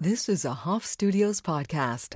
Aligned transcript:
This 0.00 0.28
is 0.28 0.44
a 0.44 0.52
Hoff 0.52 0.86
Studios 0.86 1.40
podcast. 1.40 2.14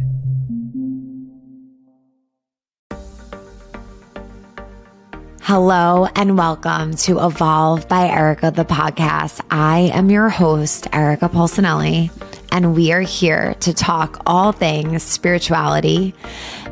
Hello 5.40 6.06
and 6.14 6.38
welcome 6.38 6.94
to 6.98 7.18
Evolve 7.18 7.88
by 7.88 8.06
Erica, 8.06 8.52
the 8.52 8.64
podcast. 8.64 9.40
I 9.50 9.90
am 9.94 10.10
your 10.10 10.28
host, 10.28 10.86
Erica 10.92 11.28
Polsinelli, 11.28 12.12
and 12.52 12.76
we 12.76 12.92
are 12.92 13.00
here 13.00 13.54
to 13.54 13.74
talk 13.74 14.22
all 14.26 14.52
things 14.52 15.02
spirituality, 15.02 16.14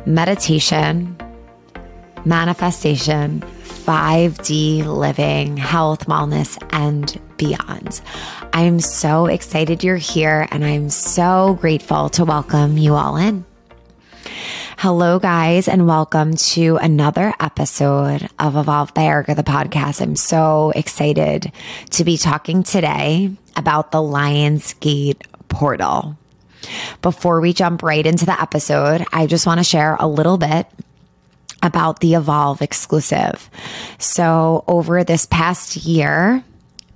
meditation, 0.05 1.17
manifestation, 2.23 3.43
5D 3.91 4.85
living, 4.85 5.57
health, 5.57 6.05
wellness, 6.05 6.57
and 6.71 7.19
beyond. 7.35 7.99
I 8.53 8.61
am 8.61 8.79
so 8.79 9.25
excited 9.25 9.83
you're 9.83 9.97
here, 9.97 10.47
and 10.49 10.63
I'm 10.63 10.89
so 10.89 11.57
grateful 11.59 12.07
to 12.11 12.23
welcome 12.23 12.77
you 12.77 12.93
all 12.93 13.17
in. 13.17 13.43
Hello, 14.77 15.19
guys, 15.19 15.67
and 15.67 15.87
welcome 15.87 16.37
to 16.37 16.77
another 16.77 17.33
episode 17.41 18.29
of 18.39 18.55
Evolve 18.55 18.93
by 18.93 19.03
Erica, 19.03 19.35
the 19.35 19.43
podcast. 19.43 20.01
I'm 20.01 20.15
so 20.15 20.71
excited 20.73 21.51
to 21.89 22.05
be 22.05 22.15
talking 22.15 22.63
today 22.63 23.35
about 23.57 23.91
the 23.91 23.97
Lionsgate 23.97 25.21
portal. 25.49 26.17
Before 27.01 27.41
we 27.41 27.51
jump 27.51 27.83
right 27.83 28.05
into 28.05 28.25
the 28.25 28.41
episode, 28.41 29.03
I 29.11 29.27
just 29.27 29.45
want 29.45 29.57
to 29.57 29.65
share 29.65 29.97
a 29.99 30.07
little 30.07 30.37
bit 30.37 30.65
about 31.63 31.99
the 31.99 32.15
Evolve 32.15 32.61
exclusive. 32.61 33.49
So, 33.97 34.63
over 34.67 35.03
this 35.03 35.25
past 35.25 35.77
year, 35.77 36.43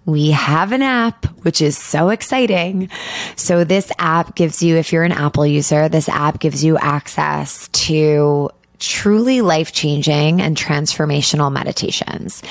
we 0.05 0.31
have 0.31 0.71
an 0.71 0.81
app, 0.81 1.25
which 1.43 1.61
is 1.61 1.77
so 1.77 2.09
exciting. 2.09 2.89
So 3.35 3.63
this 3.63 3.91
app 3.97 4.35
gives 4.35 4.61
you, 4.61 4.77
if 4.77 4.93
you're 4.93 5.03
an 5.03 5.11
Apple 5.11 5.45
user, 5.45 5.89
this 5.89 6.07
app 6.07 6.39
gives 6.39 6.63
you 6.63 6.77
access 6.77 7.67
to 7.69 8.51
truly 8.77 9.41
life 9.41 9.71
changing 9.71 10.41
and 10.41 10.55
transformational 10.55 11.51
meditations. 11.51 12.43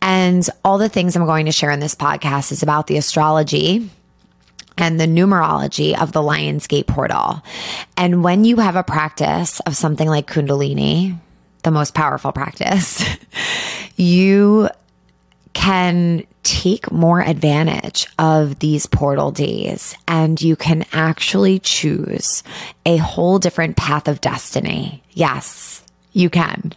And 0.00 0.48
all 0.64 0.78
the 0.78 0.88
things 0.88 1.16
I'm 1.16 1.26
going 1.26 1.46
to 1.46 1.52
share 1.52 1.70
in 1.70 1.80
this 1.80 1.94
podcast 1.94 2.52
is 2.52 2.62
about 2.62 2.86
the 2.86 2.96
astrology 2.96 3.90
and 4.78 5.00
the 5.00 5.06
numerology 5.06 6.00
of 6.00 6.12
the 6.12 6.20
Lionsgate 6.20 6.86
portal. 6.86 7.42
And 7.96 8.22
when 8.22 8.44
you 8.44 8.56
have 8.56 8.76
a 8.76 8.84
practice 8.84 9.60
of 9.60 9.76
something 9.76 10.08
like 10.08 10.30
Kundalini, 10.30 11.18
the 11.62 11.70
most 11.70 11.94
powerful 11.94 12.32
practice, 12.32 13.04
you 13.96 14.68
can 15.52 16.26
take 16.42 16.90
more 16.90 17.20
advantage 17.20 18.06
of 18.18 18.58
these 18.60 18.86
portal 18.86 19.30
days 19.30 19.96
and 20.08 20.40
you 20.40 20.56
can 20.56 20.84
actually 20.92 21.58
choose 21.58 22.42
a 22.86 22.96
whole 22.96 23.38
different 23.38 23.76
path 23.76 24.08
of 24.08 24.20
destiny. 24.20 25.02
Yes, 25.12 25.82
you 26.12 26.30
can. 26.30 26.72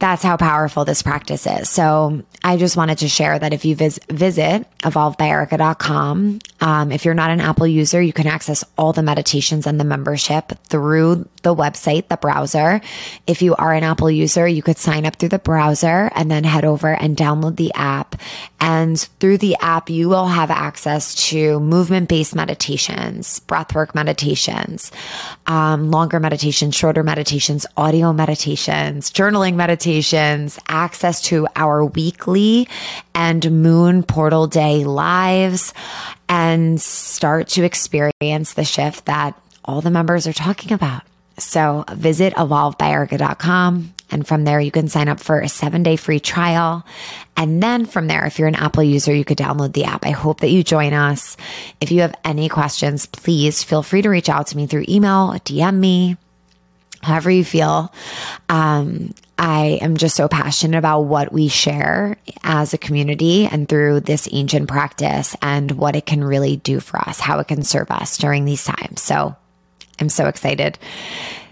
That's 0.00 0.22
how 0.22 0.36
powerful 0.36 0.84
this 0.84 1.02
practice 1.02 1.46
is. 1.46 1.70
So 1.70 2.22
I 2.42 2.56
just 2.56 2.76
wanted 2.76 2.98
to 2.98 3.08
share 3.08 3.38
that 3.38 3.54
if 3.54 3.64
you 3.64 3.74
vis- 3.76 4.00
visit 4.10 4.66
evolvebyerica.com, 4.80 6.40
um, 6.60 6.92
if 6.92 7.04
you're 7.04 7.14
not 7.14 7.30
an 7.30 7.40
Apple 7.40 7.66
user, 7.66 8.02
you 8.02 8.12
can 8.12 8.26
access 8.26 8.64
all 8.76 8.92
the 8.92 9.02
meditations 9.02 9.66
and 9.66 9.78
the 9.78 9.84
membership 9.84 10.52
through 10.66 11.26
the 11.42 11.54
website, 11.54 12.08
the 12.08 12.16
browser. 12.16 12.80
If 13.26 13.40
you 13.40 13.54
are 13.54 13.72
an 13.72 13.84
Apple 13.84 14.10
user, 14.10 14.46
you 14.48 14.62
could 14.62 14.78
sign 14.78 15.06
up 15.06 15.16
through 15.16 15.28
the 15.28 15.38
browser 15.38 16.10
and 16.14 16.30
then 16.30 16.44
head 16.44 16.64
over 16.64 16.92
and 16.92 17.16
download 17.16 17.56
the 17.56 17.72
app. 17.74 18.16
And 18.60 18.98
through 19.20 19.38
the 19.38 19.56
app, 19.60 19.90
you 19.90 20.08
will 20.08 20.26
have 20.26 20.50
access 20.50 21.28
to 21.28 21.60
movement 21.60 22.08
based 22.08 22.34
meditations, 22.34 23.40
breathwork 23.40 23.94
meditations, 23.94 24.90
um, 25.46 25.90
longer 25.90 26.18
meditations, 26.18 26.74
shorter 26.74 27.02
meditations, 27.02 27.66
audio 27.76 28.12
meditations, 28.12 29.10
journaling 29.10 29.54
meditations, 29.54 29.83
access 30.68 31.20
to 31.22 31.46
our 31.56 31.84
weekly 31.84 32.68
and 33.14 33.62
moon 33.62 34.02
portal 34.02 34.46
day 34.46 34.84
lives, 34.84 35.72
and 36.28 36.80
start 36.80 37.48
to 37.48 37.64
experience 37.64 38.54
the 38.54 38.64
shift 38.64 39.06
that 39.06 39.40
all 39.64 39.80
the 39.80 39.90
members 39.90 40.26
are 40.26 40.32
talking 40.32 40.72
about. 40.72 41.02
So 41.38 41.84
visit 41.92 42.34
evolvebyerica.com. 42.34 43.94
And 44.10 44.26
from 44.26 44.44
there, 44.44 44.60
you 44.60 44.70
can 44.70 44.88
sign 44.88 45.08
up 45.08 45.18
for 45.18 45.40
a 45.40 45.48
seven 45.48 45.82
day 45.82 45.96
free 45.96 46.20
trial. 46.20 46.86
And 47.36 47.62
then 47.62 47.86
from 47.86 48.06
there, 48.06 48.24
if 48.26 48.38
you're 48.38 48.48
an 48.48 48.54
Apple 48.54 48.82
user, 48.82 49.12
you 49.12 49.24
could 49.24 49.38
download 49.38 49.72
the 49.72 49.84
app. 49.84 50.06
I 50.06 50.10
hope 50.10 50.40
that 50.40 50.50
you 50.50 50.62
join 50.62 50.92
us. 50.92 51.36
If 51.80 51.90
you 51.90 52.02
have 52.02 52.14
any 52.24 52.48
questions, 52.48 53.06
please 53.06 53.64
feel 53.64 53.82
free 53.82 54.02
to 54.02 54.08
reach 54.08 54.28
out 54.28 54.48
to 54.48 54.56
me 54.56 54.66
through 54.66 54.84
email, 54.88 55.30
DM 55.44 55.76
me, 55.76 56.16
however 57.02 57.30
you 57.30 57.44
feel. 57.44 57.92
Um, 58.48 59.14
I 59.38 59.78
am 59.82 59.96
just 59.96 60.16
so 60.16 60.28
passionate 60.28 60.78
about 60.78 61.02
what 61.02 61.32
we 61.32 61.48
share 61.48 62.16
as 62.42 62.72
a 62.72 62.78
community 62.78 63.46
and 63.46 63.68
through 63.68 64.00
this 64.00 64.28
ancient 64.30 64.68
practice 64.68 65.36
and 65.42 65.72
what 65.72 65.96
it 65.96 66.06
can 66.06 66.22
really 66.22 66.56
do 66.56 66.80
for 66.80 66.98
us, 66.98 67.18
how 67.18 67.40
it 67.40 67.48
can 67.48 67.62
serve 67.62 67.90
us 67.90 68.16
during 68.16 68.44
these 68.44 68.64
times. 68.64 69.02
So 69.02 69.34
I'm 70.00 70.08
so 70.08 70.26
excited 70.26 70.78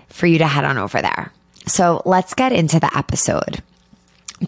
for 0.08 0.26
you 0.26 0.38
to 0.38 0.46
head 0.46 0.64
on 0.64 0.78
over 0.78 1.02
there. 1.02 1.32
So 1.66 2.02
let's 2.04 2.34
get 2.34 2.52
into 2.52 2.78
the 2.78 2.96
episode. 2.96 3.62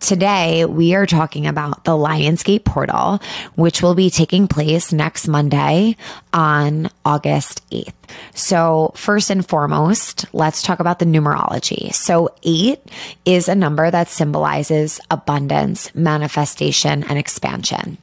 Today, 0.00 0.65
we 0.65 0.94
are 0.94 1.06
talking 1.06 1.47
about 1.47 1.84
the 1.84 1.93
Lionsgate 1.93 2.65
portal, 2.65 3.21
which 3.55 3.81
will 3.81 3.94
be 3.94 4.10
taking 4.10 4.49
place 4.49 4.93
next 4.93 5.28
Monday 5.28 5.97
on 6.32 6.91
August 7.05 7.69
8th. 7.71 7.93
So, 8.34 8.93
first 8.97 9.31
and 9.31 9.47
foremost, 9.47 10.27
let's 10.33 10.62
talk 10.62 10.81
about 10.81 10.99
the 10.99 11.04
numerology. 11.04 11.94
So, 11.94 12.34
eight 12.43 12.81
is 13.25 13.49
a 13.49 13.54
number 13.54 13.88
that 13.91 14.09
symbolizes 14.09 15.00
abundance, 15.10 15.94
manifestation, 15.94 17.04
and 17.04 17.19
expansion. 17.19 17.99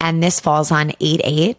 And 0.00 0.22
this 0.22 0.38
falls 0.40 0.70
on 0.70 0.92
8 1.00 1.20
8 1.24 1.56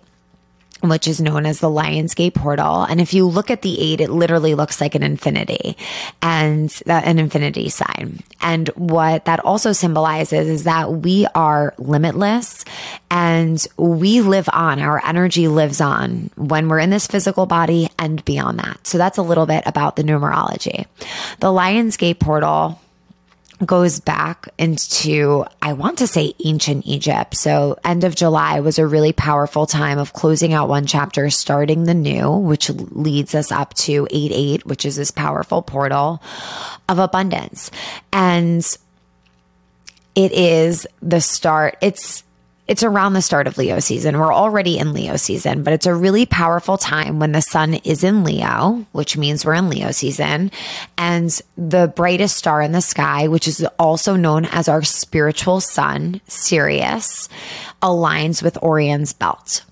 which 0.89 1.07
is 1.07 1.21
known 1.21 1.45
as 1.45 1.59
the 1.59 1.69
Lionsgate 1.69 2.33
portal. 2.33 2.83
And 2.83 3.01
if 3.01 3.13
you 3.13 3.27
look 3.27 3.49
at 3.49 3.61
the 3.61 3.79
eight, 3.79 4.01
it 4.01 4.09
literally 4.09 4.55
looks 4.55 4.81
like 4.81 4.95
an 4.95 5.03
infinity 5.03 5.77
and 6.21 6.73
an 6.85 7.19
infinity 7.19 7.69
sign. 7.69 8.19
And 8.41 8.67
what 8.69 9.25
that 9.25 9.39
also 9.43 9.71
symbolizes 9.71 10.47
is 10.47 10.63
that 10.65 10.91
we 10.91 11.25
are 11.35 11.73
limitless 11.77 12.63
and 13.09 13.65
we 13.77 14.21
live 14.21 14.49
on. 14.53 14.79
Our 14.79 15.03
energy 15.05 15.47
lives 15.47 15.81
on 15.81 16.29
when 16.35 16.69
we're 16.69 16.79
in 16.79 16.89
this 16.89 17.07
physical 17.07 17.45
body 17.45 17.89
and 17.97 18.23
beyond 18.25 18.59
that. 18.59 18.85
So 18.85 18.97
that's 18.97 19.17
a 19.17 19.23
little 19.23 19.45
bit 19.45 19.63
about 19.65 19.95
the 19.95 20.03
numerology. 20.03 20.85
The 21.39 21.47
Lionsgate 21.47 22.19
portal 22.19 22.79
goes 23.63 23.99
back 23.99 24.49
into, 24.57 25.45
I 25.61 25.73
want 25.73 25.99
to 25.99 26.07
say 26.07 26.33
ancient 26.43 26.85
Egypt. 26.85 27.35
So 27.35 27.77
end 27.85 28.03
of 28.03 28.15
July 28.15 28.59
was 28.59 28.79
a 28.79 28.85
really 28.87 29.13
powerful 29.13 29.65
time 29.65 29.97
of 29.97 30.11
closing 30.11 30.53
out 30.53 30.67
one 30.67 30.85
chapter, 30.85 31.29
starting 31.29 31.83
the 31.83 31.93
new, 31.93 32.31
which 32.31 32.69
leads 32.69 33.33
us 33.33 33.51
up 33.51 33.73
to 33.75 34.07
8 34.11 34.31
8, 34.33 34.65
which 34.65 34.85
is 34.85 34.97
this 34.97 35.11
powerful 35.11 35.61
portal 35.61 36.21
of 36.89 36.99
abundance. 36.99 37.71
And 38.11 38.65
it 40.15 40.31
is 40.33 40.85
the 41.01 41.21
start. 41.21 41.77
It's, 41.81 42.24
it's 42.67 42.83
around 42.83 43.13
the 43.13 43.21
start 43.21 43.47
of 43.47 43.57
Leo 43.57 43.79
season. 43.79 44.17
We're 44.17 44.33
already 44.33 44.79
in 44.79 44.93
Leo 44.93 45.17
season, 45.17 45.63
but 45.63 45.73
it's 45.73 45.85
a 45.85 45.93
really 45.93 46.25
powerful 46.25 46.77
time 46.77 47.19
when 47.19 47.31
the 47.31 47.41
sun 47.41 47.75
is 47.75 48.03
in 48.03 48.23
Leo, 48.23 48.85
which 48.91 49.17
means 49.17 49.45
we're 49.45 49.53
in 49.53 49.69
Leo 49.69 49.91
season. 49.91 50.51
And 50.97 51.39
the 51.57 51.93
brightest 51.95 52.37
star 52.37 52.61
in 52.61 52.71
the 52.71 52.81
sky, 52.81 53.27
which 53.27 53.47
is 53.47 53.65
also 53.77 54.15
known 54.15 54.45
as 54.45 54.67
our 54.67 54.81
spiritual 54.81 55.61
sun, 55.61 56.21
Sirius, 56.27 57.29
aligns 57.83 58.41
with 58.41 58.57
Orion's 58.57 59.13
belt 59.13 59.63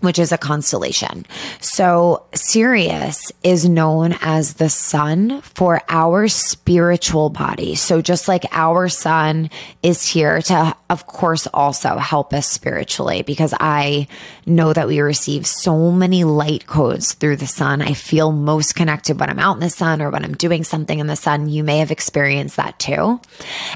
which 0.00 0.18
is 0.18 0.32
a 0.32 0.38
constellation. 0.38 1.24
So 1.60 2.26
Sirius 2.34 3.32
is 3.42 3.68
known 3.68 4.14
as 4.20 4.54
the 4.54 4.68
sun 4.68 5.40
for 5.40 5.80
our 5.88 6.28
spiritual 6.28 7.30
body. 7.30 7.74
So 7.74 8.02
just 8.02 8.28
like 8.28 8.44
our 8.52 8.88
sun 8.88 9.50
is 9.82 10.06
here 10.06 10.42
to, 10.42 10.76
of 10.90 11.06
course, 11.06 11.46
also 11.48 11.96
help 11.96 12.32
us 12.32 12.48
spiritually, 12.48 13.22
because 13.22 13.54
I 13.58 14.08
know 14.44 14.72
that 14.72 14.86
we 14.86 15.00
receive 15.00 15.46
so 15.46 15.90
many 15.90 16.24
light 16.24 16.66
codes 16.66 17.14
through 17.14 17.36
the 17.36 17.46
sun. 17.46 17.82
I 17.82 17.94
feel 17.94 18.32
most 18.32 18.74
connected 18.74 19.18
when 19.18 19.30
I'm 19.30 19.38
out 19.38 19.54
in 19.54 19.60
the 19.60 19.70
sun 19.70 20.02
or 20.02 20.10
when 20.10 20.24
I'm 20.24 20.34
doing 20.34 20.62
something 20.62 20.98
in 20.98 21.06
the 21.06 21.16
sun. 21.16 21.48
You 21.48 21.64
may 21.64 21.78
have 21.78 21.90
experienced 21.90 22.56
that 22.56 22.78
too. 22.78 23.20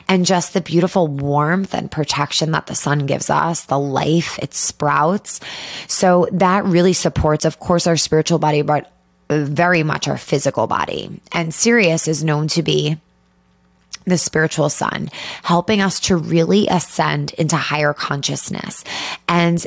And 0.07 0.27
just 0.27 0.53
the 0.53 0.61
beautiful 0.61 1.09
warmth 1.09 1.75
and 1.75 1.91
protection 1.91 2.53
that 2.53 2.67
the 2.67 2.75
sun 2.75 3.07
gives 3.07 3.31
us, 3.31 3.65
the 3.65 3.79
life 3.79 4.39
it 4.39 4.55
sprouts. 4.55 5.41
So 5.89 6.20
that 6.33 6.65
really 6.65 6.93
supports, 6.93 7.45
of 7.45 7.59
course, 7.59 7.87
our 7.87 7.97
spiritual 7.97 8.39
body, 8.39 8.63
but 8.63 8.93
very 9.31 9.83
much 9.83 10.09
our 10.09 10.19
physical 10.19 10.67
body. 10.67 11.21
And 11.33 11.55
Sirius 11.55 12.09
is 12.09 12.25
known 12.25 12.49
to 12.49 12.63
be 12.63 12.97
the 14.05 14.19
spiritual 14.19 14.69
sun, 14.71 15.11
helping 15.43 15.81
us 15.81 16.01
to 16.01 16.17
really 16.17 16.67
ascend 16.67 17.33
into 17.35 17.57
higher 17.57 17.93
consciousness. 17.93 18.83
And 19.29 19.65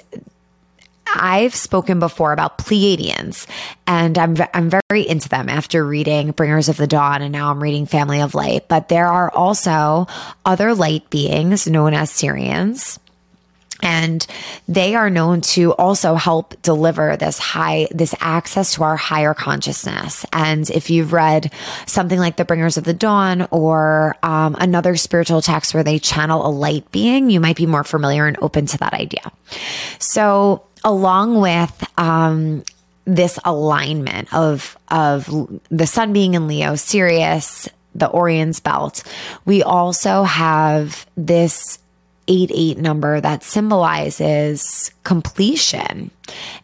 I've 1.15 1.53
spoken 1.53 1.99
before 1.99 2.33
about 2.33 2.57
Pleiadians, 2.57 3.45
and 3.85 4.17
I'm 4.17 4.35
I'm 4.53 4.69
very 4.69 5.07
into 5.07 5.29
them 5.29 5.47
after 5.49 5.85
reading 5.85 6.31
Bringers 6.31 6.69
of 6.69 6.77
the 6.77 6.87
Dawn, 6.87 7.21
and 7.21 7.31
now 7.31 7.51
I'm 7.51 7.61
reading 7.61 7.85
Family 7.85 8.21
of 8.21 8.33
Light. 8.33 8.67
But 8.67 8.89
there 8.89 9.07
are 9.07 9.29
also 9.29 10.07
other 10.45 10.73
light 10.73 11.09
beings 11.09 11.67
known 11.67 11.93
as 11.93 12.09
Sirians 12.09 12.97
and 13.83 14.25
they 14.67 14.95
are 14.95 15.09
known 15.09 15.41
to 15.41 15.73
also 15.73 16.15
help 16.15 16.59
deliver 16.61 17.17
this 17.17 17.37
high 17.37 17.87
this 17.91 18.15
access 18.21 18.75
to 18.75 18.83
our 18.83 18.95
higher 18.95 19.33
consciousness. 19.33 20.25
And 20.31 20.67
if 20.69 20.89
you've 20.89 21.11
read 21.11 21.51
something 21.85 22.17
like 22.17 22.37
the 22.37 22.45
bringers 22.45 22.77
of 22.77 22.85
the 22.85 22.93
dawn 22.93 23.45
or 23.51 24.15
um, 24.23 24.55
another 24.57 24.95
spiritual 24.95 25.41
text 25.41 25.73
where 25.73 25.83
they 25.83 25.99
channel 25.99 26.47
a 26.47 26.49
light 26.49 26.89
being 26.91 27.29
you 27.29 27.41
might 27.41 27.57
be 27.57 27.65
more 27.65 27.83
familiar 27.83 28.25
and 28.25 28.37
open 28.41 28.65
to 28.67 28.77
that 28.77 28.93
idea. 28.93 29.31
So 29.99 30.63
along 30.85 31.41
with 31.41 31.83
um, 31.97 32.63
this 33.05 33.37
alignment 33.43 34.33
of 34.33 34.77
of 34.87 35.29
the 35.69 35.87
sun 35.87 36.13
being 36.13 36.35
in 36.35 36.47
leo 36.47 36.75
sirius 36.75 37.67
the 37.95 38.09
orion's 38.09 38.61
belt 38.61 39.03
we 39.45 39.61
also 39.61 40.23
have 40.23 41.05
this 41.17 41.79
8 42.27 42.51
8 42.53 42.77
number 42.77 43.19
that 43.21 43.43
symbolizes 43.43 44.91
completion. 45.03 46.11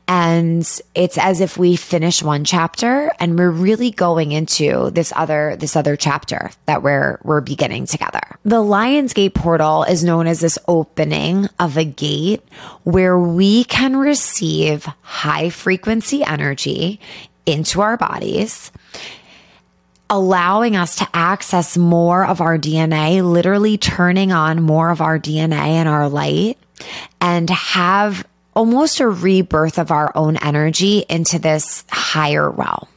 And 0.07 0.67
it's 0.95 1.17
as 1.17 1.41
if 1.41 1.57
we 1.57 1.75
finish 1.75 2.23
one 2.23 2.44
chapter 2.44 3.11
and 3.19 3.38
we're 3.38 3.51
really 3.51 3.91
going 3.91 4.31
into 4.31 4.89
this 4.91 5.13
other, 5.15 5.56
this 5.57 5.75
other 5.75 5.95
chapter 5.95 6.50
that 6.65 6.81
we're, 6.81 7.19
we're 7.23 7.41
beginning 7.41 7.85
together. 7.85 8.21
The 8.44 8.61
Lion's 8.61 9.13
Gate 9.13 9.35
portal 9.35 9.83
is 9.83 10.03
known 10.03 10.27
as 10.27 10.39
this 10.39 10.57
opening 10.67 11.47
of 11.59 11.77
a 11.77 11.83
gate 11.83 12.41
where 12.83 13.19
we 13.19 13.65
can 13.65 13.97
receive 13.97 14.85
high 15.01 15.50
frequency 15.50 16.23
energy 16.23 17.00
into 17.45 17.81
our 17.81 17.97
bodies 17.97 18.71
allowing 20.09 20.75
us 20.75 20.95
to 20.97 21.07
access 21.13 21.77
more 21.77 22.25
of 22.25 22.41
our 22.41 22.57
DNA, 22.57 23.23
literally 23.23 23.77
turning 23.77 24.31
on 24.31 24.61
more 24.61 24.89
of 24.89 25.01
our 25.01 25.19
DNA 25.19 25.53
and 25.53 25.89
our 25.89 26.09
light 26.09 26.57
and 27.19 27.50
have 27.50 28.25
almost 28.56 29.00
a 29.00 29.07
rebirth 29.07 29.77
of 29.77 29.91
our 29.91 30.11
own 30.15 30.38
energy 30.38 31.06
into 31.09 31.39
this 31.39 31.83
higher 31.89 32.50
realm. 32.50 32.88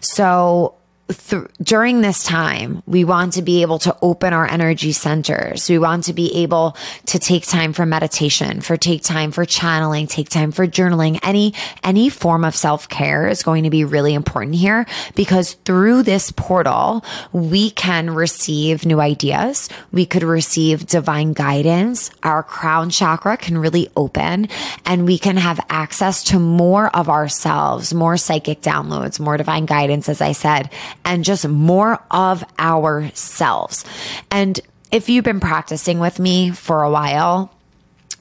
So 0.00 0.75
th- 1.08 1.44
during 1.62 2.00
this 2.00 2.24
time, 2.24 2.82
we 2.86 3.04
want 3.04 3.34
to 3.34 3.42
be 3.42 3.62
able 3.62 3.78
to 3.80 3.96
open 4.02 4.32
our 4.32 4.46
energy 4.46 4.92
centers. 4.92 5.68
We 5.68 5.78
want 5.78 6.04
to 6.04 6.12
be 6.12 6.34
able 6.36 6.76
to 7.06 7.18
take 7.18 7.46
time 7.46 7.72
for 7.72 7.86
meditation, 7.86 8.60
for 8.60 8.76
take 8.76 9.02
time 9.02 9.30
for 9.30 9.44
channeling, 9.44 10.06
take 10.06 10.28
time 10.28 10.52
for 10.52 10.66
journaling. 10.66 11.18
Any, 11.22 11.54
any 11.84 12.08
form 12.08 12.44
of 12.44 12.56
self 12.56 12.88
care 12.88 13.28
is 13.28 13.42
going 13.42 13.64
to 13.64 13.70
be 13.70 13.84
really 13.84 14.14
important 14.14 14.56
here 14.56 14.86
because 15.14 15.54
through 15.64 16.02
this 16.02 16.32
portal, 16.32 17.04
we 17.32 17.70
can 17.70 18.10
receive 18.10 18.84
new 18.84 19.00
ideas. 19.00 19.68
We 19.92 20.06
could 20.06 20.22
receive 20.22 20.86
divine 20.86 21.32
guidance. 21.32 22.10
Our 22.22 22.42
crown 22.42 22.90
chakra 22.90 23.36
can 23.36 23.58
really 23.58 23.88
open 23.96 24.48
and 24.84 25.06
we 25.06 25.18
can 25.18 25.36
have 25.36 25.60
access 25.68 26.24
to 26.24 26.38
more 26.38 26.94
of 26.96 27.08
ourselves, 27.08 27.94
more 27.94 28.16
psychic 28.16 28.60
downloads, 28.60 29.20
more 29.20 29.36
divine 29.36 29.66
guidance, 29.66 30.08
as 30.08 30.20
I 30.20 30.32
said, 30.32 30.70
and 31.06 31.24
just 31.24 31.48
more 31.48 32.02
of 32.10 32.44
ourselves. 32.58 33.84
And 34.30 34.60
if 34.90 35.08
you've 35.08 35.24
been 35.24 35.40
practicing 35.40 36.00
with 36.00 36.18
me 36.18 36.50
for 36.50 36.82
a 36.82 36.90
while, 36.90 37.52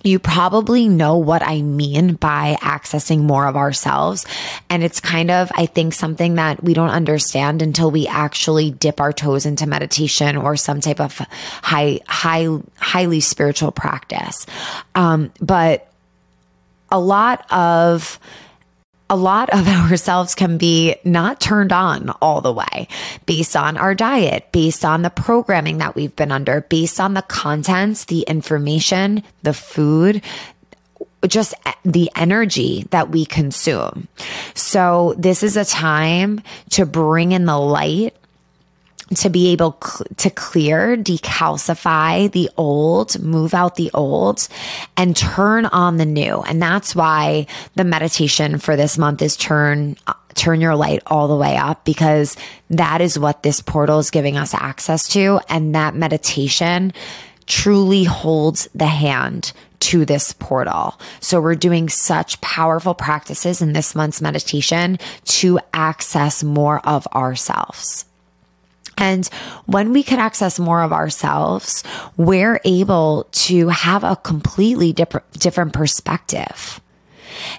you 0.04 0.20
probably 0.20 0.88
know 0.88 1.18
what 1.18 1.42
I 1.42 1.64
mean 1.64 2.14
by 2.14 2.58
accessing 2.62 3.22
more 3.22 3.48
of 3.48 3.56
ourselves. 3.56 4.24
And 4.70 4.84
it's 4.84 5.00
kind 5.00 5.32
of, 5.32 5.52
I 5.56 5.66
think, 5.66 5.94
something 5.94 6.36
that 6.36 6.64
we 6.64 6.76
don't 6.76 6.92
understand 6.92 7.64
until 7.64 7.90
we 7.90 8.06
actually 8.06 8.70
dip 8.70 9.02
our 9.02 9.12
toes 9.12 9.48
into 9.48 9.66
meditation 9.66 10.38
or 10.38 10.56
some 10.58 10.80
type 10.80 11.02
of 11.02 11.18
high, 11.18 12.02
high, 12.08 12.48
highly 12.78 13.20
spiritual 13.20 13.72
practice. 13.72 14.46
Um, 14.94 15.34
but 15.42 15.92
a 16.92 17.00
lot 17.00 17.52
of, 17.52 18.20
a 19.10 19.16
lot 19.16 19.50
of 19.52 19.68
ourselves 19.90 20.36
can 20.36 20.58
be 20.58 20.96
not 21.04 21.40
turned 21.40 21.72
on 21.72 22.10
all 22.22 22.42
the 22.42 22.54
way 22.54 22.88
based 23.26 23.56
on 23.56 23.78
our 23.78 23.96
diet, 23.96 24.52
based 24.52 24.86
on 24.86 25.02
the 25.02 25.10
programming 25.10 25.80
that 25.80 25.96
we've 25.96 26.16
been 26.16 26.32
under, 26.32 26.62
based 26.62 27.00
on 27.00 27.14
the 27.14 27.22
contents, 27.22 28.06
the 28.06 28.22
information, 28.22 29.24
the 29.44 29.54
food, 29.54 30.22
just 31.28 31.54
the 31.84 32.10
energy 32.16 32.86
that 32.92 33.10
we 33.10 33.26
consume. 33.26 34.08
So 34.54 35.16
this 35.18 35.44
is 35.44 35.58
a 35.58 35.66
time 35.66 36.42
to 36.72 36.86
bring 36.86 37.32
in 37.32 37.46
the 37.46 37.58
light 37.58 38.16
to 39.14 39.30
be 39.30 39.52
able 39.52 39.78
cl- 39.84 40.08
to 40.18 40.30
clear, 40.30 40.98
decalcify 40.98 42.32
the 42.32 42.50
old, 42.58 43.20
move 43.22 43.54
out 43.54 43.76
the 43.76 43.92
old 43.94 44.48
and 44.98 45.16
turn 45.16 45.66
on 45.68 45.98
the 45.98 46.06
new. 46.06 46.42
And 46.42 46.62
that's 46.62 46.96
why 46.96 47.46
the 47.76 47.84
meditation 47.84 48.58
for 48.58 48.76
this 48.76 48.98
month 48.98 49.22
is 49.22 49.38
turn, 49.38 49.96
turn 50.34 50.60
your 50.60 50.76
light 50.76 51.04
all 51.06 51.28
the 51.28 51.36
way 51.36 51.56
up 51.56 51.86
because 51.86 52.36
that 52.70 53.02
is 53.02 53.20
what 53.20 53.44
this 53.44 53.62
portal 53.62 54.00
is 54.00 54.10
giving 54.10 54.38
us 54.38 54.54
access 54.54 55.08
to. 55.10 55.40
And 55.50 55.76
that 55.76 55.96
meditation 55.96 56.92
truly 57.46 58.04
holds 58.06 58.68
the 58.74 58.88
hand 58.88 59.54
to 59.80 60.04
this 60.04 60.34
portal. 60.34 61.00
So 61.20 61.40
we're 61.40 61.54
doing 61.54 61.90
such 61.90 62.42
powerful 62.42 62.96
practices 62.96 63.62
in 63.62 63.74
this 63.74 63.94
month's 63.94 64.22
meditation 64.22 64.98
to 65.26 65.60
access 65.74 66.44
more 66.44 66.80
of 66.88 67.06
ourselves. 67.08 68.06
And 68.98 69.28
when 69.66 69.92
we 69.92 70.04
can 70.04 70.20
access 70.20 70.60
more 70.60 70.82
of 70.82 70.94
ourselves, 70.94 71.84
we're 72.18 72.60
able 72.66 73.28
to 73.32 73.70
have 73.70 74.04
a 74.04 74.16
completely 74.16 74.94
different, 74.94 75.30
different 75.34 75.74
perspective. 75.74 76.80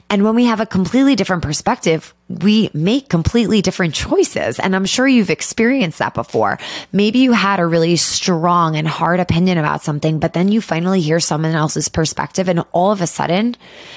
And 0.08 0.24
when 0.24 0.34
we 0.34 0.46
have 0.46 0.60
a 0.60 0.66
completely 0.66 1.14
different 1.14 1.42
perspective, 1.42 2.14
we 2.28 2.70
make 2.72 3.08
completely 3.08 3.62
different 3.62 3.94
choices. 3.94 4.58
And 4.58 4.74
I'm 4.74 4.86
sure 4.86 5.06
you've 5.06 5.30
experienced 5.30 5.98
that 5.98 6.14
before. 6.14 6.58
Maybe 6.92 7.20
you 7.20 7.32
had 7.32 7.60
a 7.60 7.66
really 7.66 7.96
strong 7.96 8.76
and 8.76 8.88
hard 8.88 9.20
opinion 9.20 9.58
about 9.58 9.82
something, 9.82 10.18
but 10.18 10.32
then 10.32 10.48
you 10.48 10.60
finally 10.60 11.00
hear 11.00 11.20
someone 11.20 11.54
else's 11.54 11.88
perspective 11.88 12.48
and 12.48 12.64
all 12.72 12.92
of 12.92 13.00
a 13.00 13.06
sudden 13.06 13.56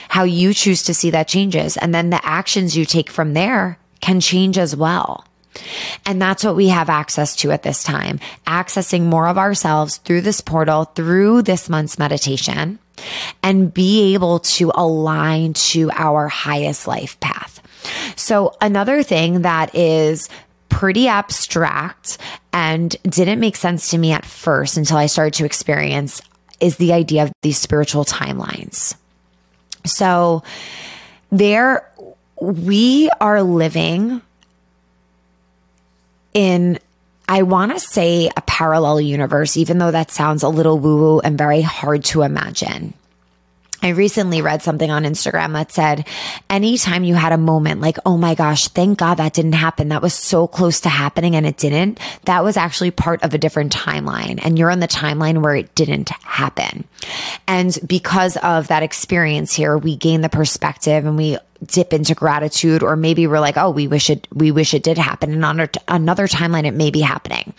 how 0.09 0.23
you 0.23 0.53
choose 0.53 0.83
to 0.83 0.93
see 0.93 1.11
that 1.11 1.27
changes. 1.27 1.77
And 1.77 1.93
then 1.93 2.09
the 2.09 2.25
actions 2.25 2.75
you 2.75 2.85
take 2.85 3.09
from 3.09 3.33
there 3.33 3.79
can 4.01 4.19
change 4.19 4.57
as 4.57 4.75
well. 4.75 5.25
And 6.05 6.21
that's 6.21 6.43
what 6.43 6.55
we 6.55 6.69
have 6.69 6.89
access 6.89 7.35
to 7.37 7.51
at 7.51 7.63
this 7.63 7.83
time, 7.83 8.19
accessing 8.47 9.03
more 9.03 9.27
of 9.27 9.37
ourselves 9.37 9.97
through 9.97 10.21
this 10.21 10.41
portal, 10.41 10.85
through 10.85 11.43
this 11.43 11.69
month's 11.69 11.99
meditation, 11.99 12.79
and 13.43 13.73
be 13.73 14.13
able 14.13 14.39
to 14.39 14.71
align 14.75 15.53
to 15.53 15.91
our 15.91 16.27
highest 16.27 16.87
life 16.87 17.19
path. 17.19 17.61
So 18.15 18.55
another 18.61 19.03
thing 19.03 19.43
that 19.43 19.73
is 19.73 20.29
pretty 20.69 21.07
abstract 21.07 22.17
and 22.53 22.95
didn't 23.03 23.39
make 23.39 23.55
sense 23.55 23.89
to 23.89 23.97
me 23.97 24.11
at 24.11 24.25
first 24.25 24.77
until 24.77 24.97
I 24.97 25.07
started 25.07 25.33
to 25.35 25.45
experience 25.45 26.21
is 26.59 26.77
the 26.77 26.93
idea 26.93 27.23
of 27.23 27.31
these 27.41 27.57
spiritual 27.57 28.05
timelines. 28.05 28.95
So 29.85 30.43
there, 31.31 31.89
we 32.41 33.09
are 33.21 33.41
living 33.41 34.21
in 36.33 36.79
I 37.27 37.43
want 37.43 37.71
to 37.71 37.79
say 37.79 38.29
a 38.35 38.41
parallel 38.41 38.99
universe, 39.01 39.55
even 39.55 39.77
though 39.77 39.91
that 39.91 40.09
sounds 40.09 40.41
a 40.41 40.49
little 40.49 40.79
woo 40.79 40.97
woo 40.97 41.19
and 41.19 41.37
very 41.37 41.61
hard 41.61 42.03
to 42.05 42.23
imagine. 42.23 42.95
I 43.81 43.89
recently 43.89 44.41
read 44.41 44.61
something 44.61 44.91
on 44.91 45.03
Instagram 45.03 45.53
that 45.53 45.71
said, 45.71 46.05
anytime 46.49 47.03
you 47.03 47.15
had 47.15 47.31
a 47.31 47.37
moment 47.37 47.81
like, 47.81 47.97
oh 48.05 48.17
my 48.17 48.35
gosh, 48.35 48.67
thank 48.67 48.97
God 48.97 49.15
that 49.15 49.33
didn't 49.33 49.53
happen. 49.53 49.89
That 49.89 50.01
was 50.01 50.13
so 50.13 50.47
close 50.47 50.81
to 50.81 50.89
happening 50.89 51.35
and 51.35 51.45
it 51.45 51.55
didn't. 51.55 51.99
That 52.25 52.43
was 52.43 52.57
actually 52.57 52.91
part 52.91 53.23
of 53.23 53.33
a 53.33 53.37
different 53.37 53.73
timeline. 53.73 54.39
And 54.43 54.59
you're 54.59 54.71
on 54.71 54.81
the 54.81 54.87
timeline 54.87 55.41
where 55.41 55.55
it 55.55 55.73
didn't 55.75 56.09
happen. 56.09 56.83
And 57.47 57.77
because 57.87 58.35
of 58.37 58.67
that 58.67 58.83
experience 58.83 59.53
here, 59.53 59.77
we 59.77 59.95
gain 59.95 60.21
the 60.21 60.29
perspective 60.29 61.05
and 61.05 61.15
we 61.15 61.37
dip 61.65 61.93
into 61.93 62.15
gratitude 62.15 62.81
or 62.81 62.95
maybe 62.95 63.27
we're 63.27 63.39
like 63.39 63.57
oh 63.57 63.69
we 63.69 63.87
wish 63.87 64.09
it 64.09 64.27
we 64.33 64.51
wish 64.51 64.73
it 64.73 64.83
did 64.83 64.97
happen. 64.97 65.33
And 65.33 65.45
on 65.45 65.69
another 65.87 66.27
timeline 66.27 66.65
it 66.65 66.73
may 66.73 66.89
be 66.89 67.01
happening. 67.01 67.53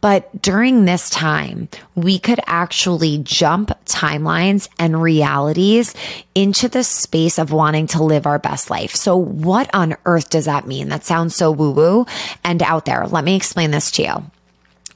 But 0.00 0.42
during 0.42 0.84
this 0.84 1.10
time 1.10 1.68
we 1.94 2.18
could 2.18 2.40
actually 2.46 3.18
jump 3.18 3.70
timelines 3.84 4.68
and 4.78 5.00
realities 5.00 5.94
into 6.34 6.68
the 6.68 6.84
space 6.84 7.38
of 7.38 7.52
wanting 7.52 7.86
to 7.88 8.02
live 8.02 8.26
our 8.26 8.38
best 8.38 8.70
life. 8.70 8.94
So 8.94 9.16
what 9.16 9.72
on 9.74 9.96
earth 10.04 10.30
does 10.30 10.46
that 10.46 10.66
mean? 10.66 10.88
That 10.88 11.04
sounds 11.04 11.34
so 11.34 11.50
woo 11.50 11.72
woo 11.72 12.06
and 12.44 12.62
out 12.62 12.84
there. 12.84 13.06
Let 13.06 13.24
me 13.24 13.36
explain 13.36 13.70
this 13.70 13.90
to 13.92 14.02
you. 14.02 14.30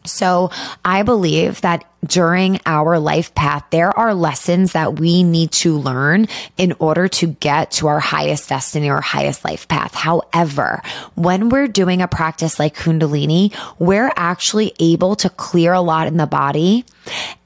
So 0.04 0.50
I 0.84 1.02
believe 1.02 1.60
that 1.60 1.84
during 2.04 2.60
our 2.66 2.98
life 2.98 3.34
path, 3.34 3.64
there 3.70 3.96
are 3.98 4.14
lessons 4.14 4.72
that 4.72 4.98
we 4.98 5.22
need 5.22 5.50
to 5.52 5.76
learn 5.76 6.28
in 6.56 6.72
order 6.78 7.08
to 7.08 7.26
get 7.26 7.70
to 7.72 7.88
our 7.88 8.00
highest 8.00 8.48
destiny 8.48 8.88
or 8.88 9.00
highest 9.00 9.44
life 9.44 9.68
path. 9.68 9.94
However, 9.94 10.82
when 11.14 11.48
we're 11.50 11.68
doing 11.68 12.00
a 12.00 12.08
practice 12.08 12.58
like 12.58 12.76
Kundalini, 12.76 13.54
we're 13.78 14.12
actually 14.16 14.72
able 14.80 15.14
to 15.16 15.28
clear 15.30 15.72
a 15.72 15.80
lot 15.80 16.06
in 16.06 16.16
the 16.16 16.26
body 16.26 16.84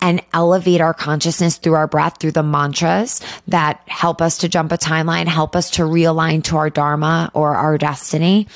and 0.00 0.20
elevate 0.32 0.80
our 0.80 0.92
consciousness 0.92 1.56
through 1.56 1.75
our 1.75 1.87
breath, 1.87 2.18
through 2.18 2.32
the 2.32 2.42
mantras 2.42 3.20
that 3.49 3.80
help 3.87 4.20
us 4.20 4.38
to 4.38 4.49
jump 4.49 4.73
a 4.73 4.76
timeline, 4.76 5.26
help 5.26 5.56
us 5.56 5.70
to 5.70 5.82
realign 5.82 6.42
to 6.44 6.56
our 6.56 6.70
Dharma 6.70 7.30
or 7.34 7.54
our 7.54 7.78
destiny. 7.78 8.46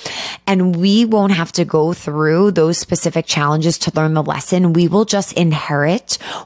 And 0.46 0.76
we 0.76 1.04
won't 1.04 1.32
have 1.32 1.52
to 1.52 1.64
go 1.64 1.92
through 1.92 2.52
those 2.52 2.78
specific 2.78 3.26
challenges 3.26 3.78
to 3.78 3.92
learn 3.94 4.14
the 4.14 4.22
lesson. 4.22 4.72
We 4.72 4.88
will 4.88 5.04
just 5.04 5.32
inherit 5.32 5.87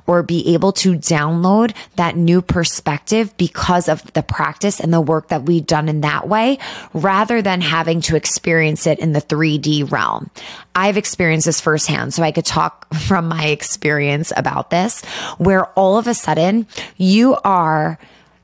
or 0.07 0.23
be 0.23 0.55
able 0.55 0.73
to 0.73 0.95
download 0.95 1.75
that 1.97 2.17
new 2.17 2.43
perspective 2.43 3.35
because 3.37 3.89
of 3.89 4.13
the 4.13 4.23
practice 4.23 4.81
and 4.81 4.93
the 4.93 5.01
work 5.01 5.29
that 5.29 5.45
we've 5.45 5.67
done 5.67 5.89
in 5.89 6.03
that 6.03 6.29
way 6.29 6.59
rather 6.93 7.43
than 7.43 7.61
having 7.61 8.01
to 8.01 8.17
experience 8.17 8.87
it 8.87 8.99
in 8.99 9.13
the 9.13 9.21
3D 9.21 9.91
realm. 9.91 10.31
I've 10.75 10.97
experienced 10.97 11.47
this 11.47 11.61
firsthand, 11.61 12.15
so 12.15 12.23
I 12.23 12.33
could 12.33 12.47
talk 12.47 12.93
from 13.07 13.29
my 13.29 13.47
experience 13.47 14.33
about 14.37 14.71
this, 14.71 15.05
where 15.39 15.67
all 15.79 15.99
of 15.99 16.07
a 16.07 16.15
sudden 16.15 16.67
you 16.97 17.37
are 17.45 17.99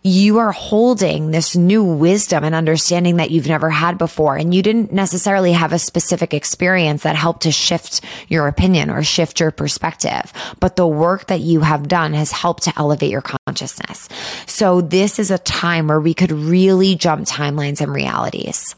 you 0.08 0.38
are 0.38 0.52
holding 0.52 1.30
this 1.30 1.54
new 1.54 1.84
wisdom 1.84 2.44
and 2.44 2.54
understanding 2.54 3.16
that 3.16 3.30
you've 3.30 3.46
never 3.46 3.70
had 3.70 3.98
before. 3.98 4.36
And 4.36 4.54
you 4.54 4.62
didn't 4.62 4.92
necessarily 4.92 5.52
have 5.52 5.72
a 5.72 5.78
specific 5.78 6.34
experience 6.34 7.02
that 7.02 7.16
helped 7.16 7.42
to 7.42 7.52
shift 7.52 8.00
your 8.28 8.48
opinion 8.48 8.90
or 8.90 9.02
shift 9.02 9.40
your 9.40 9.50
perspective. 9.50 10.32
But 10.60 10.76
the 10.76 10.86
work 10.86 11.26
that 11.26 11.40
you 11.40 11.60
have 11.60 11.88
done 11.88 12.14
has 12.14 12.32
helped 12.32 12.64
to 12.64 12.72
elevate 12.76 13.10
your 13.10 13.22
consciousness. 13.22 14.08
So 14.46 14.80
this 14.80 15.18
is 15.18 15.30
a 15.30 15.38
time 15.38 15.88
where 15.88 16.00
we 16.00 16.14
could 16.14 16.32
really 16.32 16.94
jump 16.94 17.26
timelines 17.26 17.80
and 17.80 17.92
realities 17.92 18.74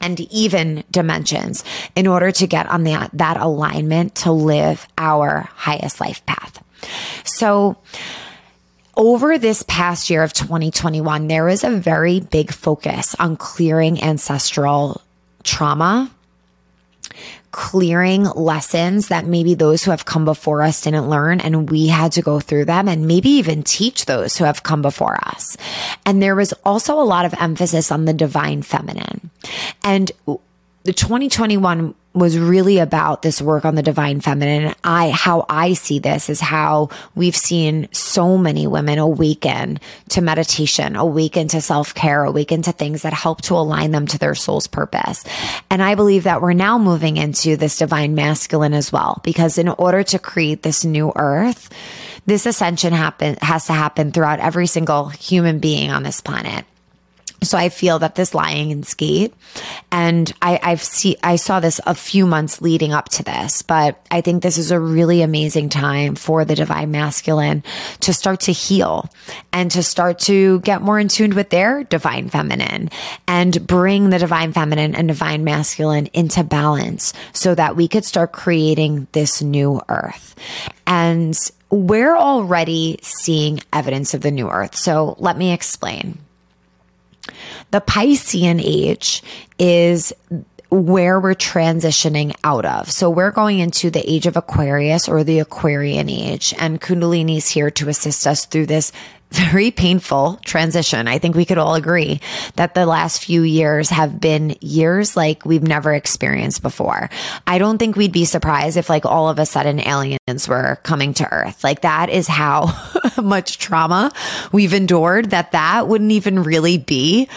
and 0.00 0.20
even 0.20 0.84
dimensions 0.90 1.64
in 1.94 2.06
order 2.06 2.30
to 2.30 2.46
get 2.46 2.68
on 2.68 2.84
that, 2.84 3.10
that 3.14 3.36
alignment 3.36 4.14
to 4.14 4.32
live 4.32 4.86
our 4.98 5.48
highest 5.54 6.00
life 6.00 6.24
path. 6.26 6.62
So, 7.24 7.76
over 8.96 9.38
this 9.38 9.62
past 9.62 10.10
year 10.10 10.22
of 10.22 10.32
2021, 10.32 11.28
there 11.28 11.48
is 11.48 11.64
a 11.64 11.70
very 11.70 12.20
big 12.20 12.52
focus 12.52 13.14
on 13.18 13.36
clearing 13.36 14.02
ancestral 14.02 15.02
trauma, 15.44 16.10
clearing 17.52 18.24
lessons 18.24 19.08
that 19.08 19.26
maybe 19.26 19.54
those 19.54 19.84
who 19.84 19.90
have 19.90 20.04
come 20.04 20.24
before 20.24 20.62
us 20.62 20.82
didn't 20.82 21.08
learn 21.08 21.40
and 21.40 21.70
we 21.70 21.86
had 21.86 22.12
to 22.12 22.22
go 22.22 22.40
through 22.40 22.64
them 22.64 22.88
and 22.88 23.06
maybe 23.06 23.30
even 23.30 23.62
teach 23.62 24.06
those 24.06 24.36
who 24.36 24.44
have 24.44 24.62
come 24.62 24.82
before 24.82 25.16
us. 25.26 25.56
And 26.04 26.22
there 26.22 26.34
was 26.34 26.52
also 26.64 27.00
a 27.00 27.04
lot 27.04 27.24
of 27.24 27.34
emphasis 27.40 27.92
on 27.92 28.04
the 28.04 28.12
divine 28.12 28.62
feminine. 28.62 29.30
And 29.84 30.10
the 30.84 30.92
2021 30.92 31.94
was 32.16 32.38
really 32.38 32.78
about 32.78 33.20
this 33.20 33.42
work 33.42 33.66
on 33.66 33.74
the 33.74 33.82
divine 33.82 34.20
feminine. 34.20 34.74
I, 34.82 35.10
how 35.10 35.44
I 35.50 35.74
see 35.74 35.98
this 35.98 36.30
is 36.30 36.40
how 36.40 36.88
we've 37.14 37.36
seen 37.36 37.88
so 37.92 38.38
many 38.38 38.66
women 38.66 38.98
awaken 38.98 39.78
to 40.10 40.22
meditation, 40.22 40.96
awaken 40.96 41.48
to 41.48 41.60
self 41.60 41.94
care, 41.94 42.24
awaken 42.24 42.62
to 42.62 42.72
things 42.72 43.02
that 43.02 43.12
help 43.12 43.42
to 43.42 43.54
align 43.54 43.90
them 43.90 44.06
to 44.06 44.18
their 44.18 44.34
soul's 44.34 44.66
purpose. 44.66 45.24
And 45.70 45.82
I 45.82 45.94
believe 45.94 46.24
that 46.24 46.40
we're 46.40 46.54
now 46.54 46.78
moving 46.78 47.18
into 47.18 47.56
this 47.56 47.76
divine 47.76 48.14
masculine 48.14 48.72
as 48.72 48.90
well, 48.90 49.20
because 49.22 49.58
in 49.58 49.68
order 49.68 50.02
to 50.04 50.18
create 50.18 50.62
this 50.62 50.86
new 50.86 51.12
earth, 51.16 51.70
this 52.24 52.46
ascension 52.46 52.94
happen, 52.94 53.36
has 53.42 53.66
to 53.66 53.74
happen 53.74 54.10
throughout 54.10 54.40
every 54.40 54.66
single 54.66 55.08
human 55.08 55.58
being 55.58 55.90
on 55.90 56.02
this 56.02 56.22
planet. 56.22 56.64
So 57.42 57.58
I 57.58 57.68
feel 57.68 57.98
that 57.98 58.14
this 58.14 58.34
Lion's 58.34 58.94
Gate, 58.94 59.34
and 59.92 60.32
I, 60.40 60.58
I've 60.62 60.82
see 60.82 61.16
I 61.22 61.36
saw 61.36 61.60
this 61.60 61.80
a 61.86 61.94
few 61.94 62.26
months 62.26 62.62
leading 62.62 62.92
up 62.92 63.08
to 63.10 63.22
this, 63.22 63.62
but 63.62 64.04
I 64.10 64.20
think 64.20 64.42
this 64.42 64.58
is 64.58 64.70
a 64.70 64.80
really 64.80 65.22
amazing 65.22 65.68
time 65.68 66.14
for 66.14 66.44
the 66.44 66.54
divine 66.54 66.90
masculine 66.90 67.62
to 68.00 68.14
start 68.14 68.40
to 68.40 68.52
heal 68.52 69.10
and 69.52 69.70
to 69.72 69.82
start 69.82 70.18
to 70.20 70.60
get 70.60 70.82
more 70.82 70.98
in 70.98 71.08
tune 71.08 71.34
with 71.34 71.50
their 71.50 71.84
divine 71.84 72.30
feminine 72.30 72.90
and 73.28 73.66
bring 73.66 74.10
the 74.10 74.18
divine 74.18 74.52
feminine 74.52 74.94
and 74.94 75.08
divine 75.08 75.44
masculine 75.44 76.06
into 76.14 76.42
balance 76.42 77.12
so 77.32 77.54
that 77.54 77.76
we 77.76 77.86
could 77.86 78.04
start 78.04 78.32
creating 78.32 79.06
this 79.12 79.42
new 79.42 79.80
earth. 79.88 80.34
And 80.86 81.38
we're 81.70 82.16
already 82.16 82.98
seeing 83.02 83.60
evidence 83.72 84.14
of 84.14 84.22
the 84.22 84.30
new 84.30 84.48
earth. 84.48 84.76
So 84.76 85.16
let 85.18 85.36
me 85.36 85.52
explain. 85.52 86.18
The 87.70 87.80
Piscean 87.80 88.60
age 88.62 89.22
is 89.58 90.12
where 90.70 91.20
we're 91.20 91.34
transitioning 91.34 92.34
out 92.42 92.64
of. 92.64 92.90
So 92.90 93.08
we're 93.08 93.30
going 93.30 93.60
into 93.60 93.90
the 93.90 94.08
age 94.10 94.26
of 94.26 94.36
Aquarius 94.36 95.08
or 95.08 95.22
the 95.22 95.38
Aquarian 95.38 96.10
age 96.10 96.54
and 96.58 96.80
Kundalini 96.80 97.36
is 97.36 97.48
here 97.48 97.70
to 97.70 97.88
assist 97.88 98.26
us 98.26 98.46
through 98.46 98.66
this 98.66 98.90
very 99.30 99.70
painful 99.70 100.38
transition. 100.44 101.08
I 101.08 101.18
think 101.18 101.34
we 101.34 101.44
could 101.44 101.58
all 101.58 101.74
agree 101.74 102.20
that 102.54 102.74
the 102.74 102.86
last 102.86 103.22
few 103.22 103.42
years 103.42 103.90
have 103.90 104.20
been 104.20 104.56
years 104.60 105.16
like 105.16 105.44
we've 105.44 105.62
never 105.62 105.92
experienced 105.92 106.62
before. 106.62 107.10
I 107.46 107.58
don't 107.58 107.78
think 107.78 107.96
we'd 107.96 108.12
be 108.12 108.24
surprised 108.24 108.76
if 108.76 108.88
like 108.88 109.04
all 109.04 109.28
of 109.28 109.38
a 109.38 109.46
sudden 109.46 109.80
aliens 109.80 110.48
were 110.48 110.78
coming 110.84 111.12
to 111.14 111.32
earth. 111.32 111.64
Like 111.64 111.82
that 111.82 112.08
is 112.08 112.28
how 112.28 112.72
much 113.22 113.58
trauma 113.58 114.12
we've 114.52 114.74
endured 114.74 115.30
that 115.30 115.52
that 115.52 115.88
wouldn't 115.88 116.12
even 116.12 116.42
really 116.42 116.78
be 116.78 117.28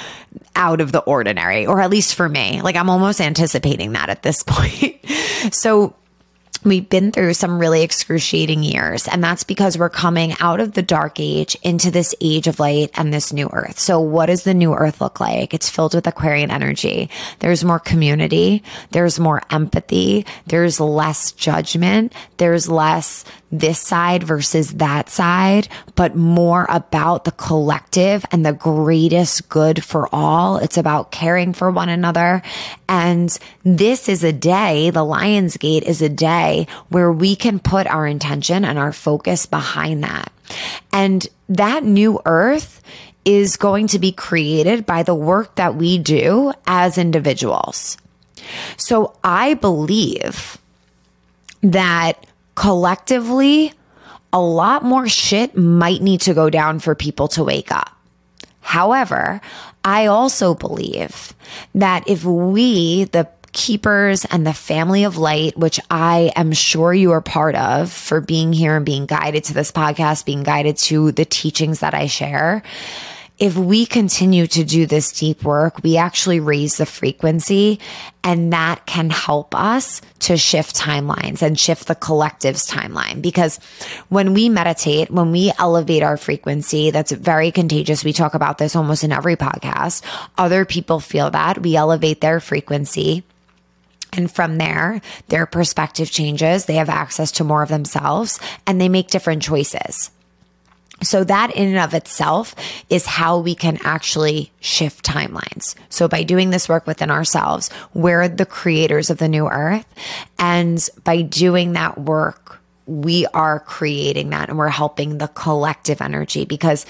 out 0.56 0.82
of 0.82 0.92
the 0.92 1.00
ordinary, 1.00 1.66
or 1.66 1.82
at 1.82 1.90
least 1.90 2.16
for 2.16 2.30
me. 2.30 2.62
Like 2.62 2.76
I'm 2.76 2.90
almost 2.90 3.20
anticipating 3.20 3.94
that 3.94 4.10
at 4.10 4.22
this 4.22 4.44
point. 4.48 4.98
so 5.52 5.96
We've 6.66 6.88
been 6.88 7.14
through 7.14 7.36
some 7.36 7.58
really 7.58 7.84
excruciating 7.84 8.64
years, 8.64 9.08
and 9.08 9.24
that's 9.24 9.46
because 9.46 9.78
we're 9.78 9.90
coming 9.90 10.34
out 10.42 10.60
of 10.60 10.74
the 10.74 10.82
dark 10.82 11.18
age 11.18 11.56
into 11.64 11.90
this 11.90 12.14
age 12.20 12.48
of 12.48 12.60
light 12.60 12.92
and 12.96 13.14
this 13.14 13.32
new 13.32 13.50
earth. 13.54 13.80
So, 13.80 14.02
what 14.02 14.26
does 14.26 14.44
the 14.44 14.54
new 14.54 14.74
earth 14.74 15.00
look 15.00 15.22
like? 15.22 15.54
It's 15.54 15.70
filled 15.70 15.96
with 15.96 16.06
Aquarian 16.06 16.52
energy. 16.52 17.10
There's 17.40 17.64
more 17.64 17.80
community, 17.80 18.62
there's 18.92 19.22
more 19.22 19.42
empathy, 19.50 20.26
there's 20.48 20.82
less 20.82 21.32
judgment, 21.32 22.12
there's 22.36 22.68
less 22.68 23.24
this 23.52 23.80
side 23.80 24.24
versus 24.24 24.74
that 24.74 25.10
side, 25.10 25.68
but 25.96 26.16
more 26.16 26.68
about 26.70 27.24
the 27.24 27.32
collective 27.32 28.24
and 28.32 28.46
the 28.46 28.54
greatest 28.54 29.50
good 29.50 29.84
for 29.84 30.08
all. 30.14 30.58
It's 30.58 30.78
about 30.78 31.12
caring 31.12 31.54
for 31.54 31.72
one 31.72 31.90
another. 31.90 32.44
And 32.88 33.36
this 33.64 34.08
is 34.08 34.24
a 34.24 34.34
day, 34.34 34.92
the 34.92 35.04
Lion's 35.04 35.58
Gate 35.58 35.84
is 35.84 36.02
a 36.04 36.10
day 36.10 36.49
where 36.90 37.12
we 37.12 37.36
can 37.36 37.60
put 37.60 37.88
our 37.88 38.08
intention 38.08 38.66
and 38.66 38.78
our 38.78 38.94
focus 38.94 39.46
behind 39.46 40.04
that. 40.04 40.32
And 40.92 41.28
that 41.48 41.84
new 41.84 42.20
earth 42.26 42.82
is 43.26 43.58
going 43.58 43.88
to 43.88 44.00
be 44.00 44.12
created 44.12 44.86
by 44.86 45.04
the 45.04 45.16
work 45.16 45.56
that 45.56 45.76
we 45.76 45.98
do 45.98 46.54
as 46.66 46.98
individuals. 46.98 47.98
So 48.78 49.16
I 49.24 49.54
believe 49.56 50.58
that 51.62 52.26
collectively, 52.56 53.74
a 54.32 54.40
lot 54.40 54.84
more 54.84 55.08
shit 55.08 55.58
might 55.58 56.02
need 56.02 56.22
to 56.22 56.34
go 56.34 56.50
down 56.50 56.80
for 56.80 56.96
people 56.96 57.28
to 57.30 57.44
wake 57.44 57.72
up. 57.72 57.96
However, 58.62 59.42
I 59.84 60.06
also 60.06 60.54
believe 60.54 61.34
that 61.74 62.08
if 62.08 62.24
we, 62.24 63.06
the 63.06 63.28
keepers 63.52 64.26
and 64.26 64.46
the 64.46 64.54
family 64.54 65.04
of 65.04 65.18
light, 65.18 65.58
which 65.58 65.80
I 65.90 66.32
am 66.36 66.52
sure 66.52 66.94
you 66.94 67.12
are 67.12 67.22
part 67.22 67.56
of 67.56 67.92
for 67.92 68.22
being 68.22 68.54
here 68.54 68.76
and 68.76 68.86
being 68.86 69.06
guided 69.06 69.44
to 69.46 69.54
this 69.54 69.72
podcast, 69.72 70.26
being 70.26 70.44
guided 70.44 70.78
to 70.78 71.12
the 71.12 71.26
teachings 71.26 71.80
that 71.80 71.94
I 71.94 72.08
share, 72.08 72.64
if 73.40 73.56
we 73.56 73.86
continue 73.86 74.48
to 74.48 74.66
do 74.66 74.86
this 74.86 75.14
deep 75.14 75.44
work, 75.44 75.82
we 75.82 75.96
actually 75.96 76.42
raise 76.42 76.76
the 76.76 76.86
frequency 76.86 77.80
and 78.22 78.52
that 78.52 78.86
can 78.86 79.10
help 79.10 79.56
us 79.56 80.02
to 80.20 80.36
shift 80.36 80.76
timelines 80.76 81.42
and 81.42 81.58
shift 81.58 81.88
the 81.88 81.96
collective's 81.96 82.70
timeline. 82.70 83.22
Because 83.22 83.58
when 84.10 84.34
we 84.34 84.50
meditate, 84.50 85.10
when 85.10 85.32
we 85.32 85.54
elevate 85.58 86.04
our 86.04 86.18
frequency, 86.18 86.92
that's 86.92 87.14
very 87.14 87.50
contagious. 87.50 88.04
We 88.04 88.12
talk 88.12 88.34
about 88.34 88.58
this 88.58 88.76
almost 88.76 89.06
in 89.06 89.14
every 89.14 89.38
podcast. 89.38 90.04
Other 90.38 90.66
people 90.66 91.00
feel 91.00 91.32
that 91.32 91.62
we 91.62 91.78
elevate 91.78 92.20
their 92.20 92.42
frequency. 92.42 93.24
And 94.14 94.32
from 94.32 94.58
there, 94.58 95.02
their 95.28 95.46
perspective 95.46 96.10
changes. 96.10 96.66
They 96.66 96.76
have 96.76 96.90
access 96.90 97.32
to 97.34 97.44
more 97.44 97.64
of 97.64 97.70
themselves 97.70 98.40
and 98.66 98.80
they 98.80 98.90
make 98.90 99.08
different 99.08 99.44
choices. 99.44 100.12
So 101.02 101.24
that 101.24 101.56
in 101.56 101.70
and 101.70 101.78
of 101.78 101.94
itself 101.94 102.56
is 102.90 103.06
how 103.06 103.40
we 103.40 103.56
can 103.56 103.78
actually 103.84 104.52
shift 104.60 105.06
timelines. 105.06 105.76
So 105.88 106.10
by 106.10 106.24
doing 106.24 106.50
this 106.50 106.68
work 106.68 106.86
within 106.88 107.10
ourselves, 107.10 107.70
we're 107.94 108.28
the 108.28 108.46
creators 108.46 109.10
of 109.10 109.18
the 109.18 109.30
new 109.30 109.48
earth. 109.48 109.86
And 110.38 110.86
by 111.06 111.22
doing 111.22 111.74
that 111.74 111.98
work 111.98 112.60
we 112.90 113.28
are 113.28 113.60
creating 113.60 114.32
that 114.32 114.50
and 114.50 114.58
we're 114.58 114.68
helping 114.68 115.20
the 115.20 115.28
collective 115.28 116.02
energy 116.02 116.46
because 116.46 116.88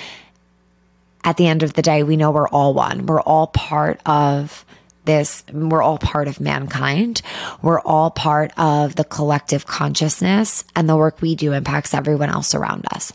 at 1.25 1.35
the 1.35 1.47
end 1.47 1.61
of 1.61 1.73
the 1.73 1.81
day, 1.81 2.03
we 2.03 2.15
know 2.15 2.31
we're 2.31 2.47
all 2.47 2.73
one. 2.73 3.05
We're 3.05 3.19
all 3.19 3.47
part 3.47 3.99
of 4.05 4.65
this. 5.09 5.43
We're 5.51 5.81
all 5.81 5.97
part 5.97 6.27
of 6.27 6.39
mankind. 6.39 7.23
We're 7.63 7.81
all 7.81 8.11
part 8.11 8.51
of 8.59 8.95
the 8.95 9.03
collective 9.03 9.65
consciousness 9.65 10.63
and 10.75 10.87
the 10.87 10.95
work 10.95 11.19
we 11.19 11.33
do 11.33 11.53
impacts 11.53 11.95
everyone 11.95 12.29
else 12.29 12.53
around 12.53 12.85
us. 12.93 13.11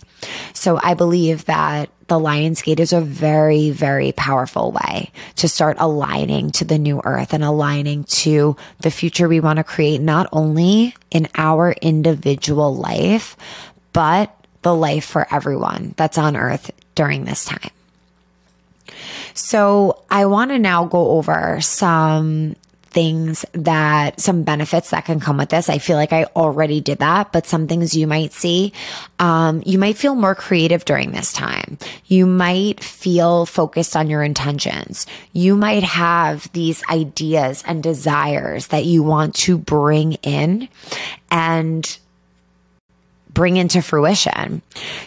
So 0.54 0.80
I 0.82 0.94
believe 0.94 1.44
that 1.44 1.90
the 2.08 2.18
Lion's 2.18 2.62
Gate 2.62 2.80
is 2.80 2.92
a 2.92 3.00
very, 3.00 3.70
very 3.70 4.10
powerful 4.10 4.72
way 4.72 5.12
to 5.36 5.48
start 5.48 5.76
aligning 5.78 6.50
to 6.52 6.64
the 6.64 6.78
new 6.80 7.00
earth 7.04 7.32
and 7.32 7.44
aligning 7.44 8.02
to 8.04 8.56
the 8.80 8.90
future 8.90 9.28
we 9.28 9.38
want 9.38 9.58
to 9.58 9.64
create, 9.64 10.00
not 10.00 10.28
only 10.32 10.96
in 11.12 11.28
our 11.36 11.72
individual 11.80 12.74
life, 12.74 13.36
but 13.92 14.34
the 14.62 14.74
life 14.74 15.04
for 15.04 15.32
everyone 15.32 15.94
that's 15.96 16.18
on 16.18 16.36
earth 16.36 16.72
during 16.96 17.24
this 17.24 17.44
time. 17.44 17.70
So 19.34 20.02
I 20.10 20.26
want 20.26 20.52
to 20.52 20.58
now 20.58 20.86
go 20.86 21.10
over 21.10 21.60
some 21.60 22.56
things 22.94 23.44
that 23.52 24.20
some 24.20 24.44
benefits 24.44 24.90
that 24.90 25.04
can 25.04 25.18
come 25.18 25.36
with 25.36 25.48
this. 25.48 25.68
I 25.68 25.78
feel 25.78 25.96
like 25.96 26.12
I 26.12 26.24
already 26.36 26.80
did 26.80 27.00
that, 27.00 27.32
but 27.32 27.44
some 27.44 27.66
things 27.66 27.96
you 27.96 28.06
might 28.06 28.32
see. 28.32 28.72
Um, 29.18 29.64
you 29.66 29.80
might 29.80 29.96
feel 29.96 30.14
more 30.14 30.36
creative 30.36 30.84
during 30.84 31.10
this 31.10 31.32
time. 31.32 31.76
You 32.06 32.24
might 32.24 32.82
feel 32.82 33.46
focused 33.46 33.96
on 33.96 34.08
your 34.08 34.22
intentions. 34.22 35.06
You 35.32 35.56
might 35.56 35.82
have 35.82 36.50
these 36.52 36.84
ideas 36.88 37.64
and 37.66 37.82
desires 37.82 38.68
that 38.68 38.84
you 38.84 39.02
want 39.02 39.34
to 39.34 39.58
bring 39.58 40.12
in 40.22 40.68
and 41.32 41.98
bring 43.28 43.56
into 43.56 43.82
fruition. 43.82 44.62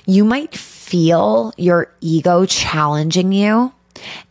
You 0.06 0.26
might 0.26 0.54
feel 0.54 1.54
your 1.56 1.90
ego 2.02 2.46
challenging 2.46 3.32
you 3.32 3.72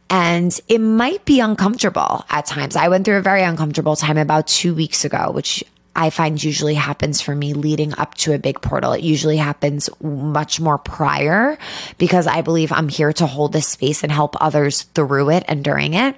and 0.09 0.59
it 0.69 0.81
might 0.81 1.25
be 1.25 1.41
uncomfortable 1.41 2.25
at 2.31 2.47
times. 2.47 2.77
I 2.77 2.89
went 2.89 3.05
through 3.05 3.19
a 3.19 3.23
very 3.23 3.43
uncomfortable 3.43 3.97
time 3.97 4.19
about 4.19 4.47
two 4.47 4.75
weeks 4.75 5.05
ago, 5.05 5.31
which 5.33 5.65
I 5.97 6.11
find 6.11 6.43
usually 6.43 6.75
happens 6.75 7.23
for 7.23 7.35
me 7.35 7.55
leading 7.55 7.99
up 7.99 8.15
to 8.17 8.35
a 8.35 8.39
big 8.39 8.61
portal. 8.61 8.93
It 8.93 9.03
usually 9.03 9.39
happens 9.39 9.89
much 10.03 10.61
more 10.61 10.77
prior 10.77 11.59
because 11.97 12.27
I 12.27 12.43
believe 12.43 12.71
I'm 12.71 12.89
here 12.89 13.15
to 13.15 13.27
hold 13.27 13.53
this 13.53 13.67
space 13.67 14.03
and 14.03 14.13
help 14.13 14.37
others 14.41 14.83
through 14.83 15.31
it 15.31 15.45
and 15.49 15.65
during 15.65 15.95
it. 15.95 16.15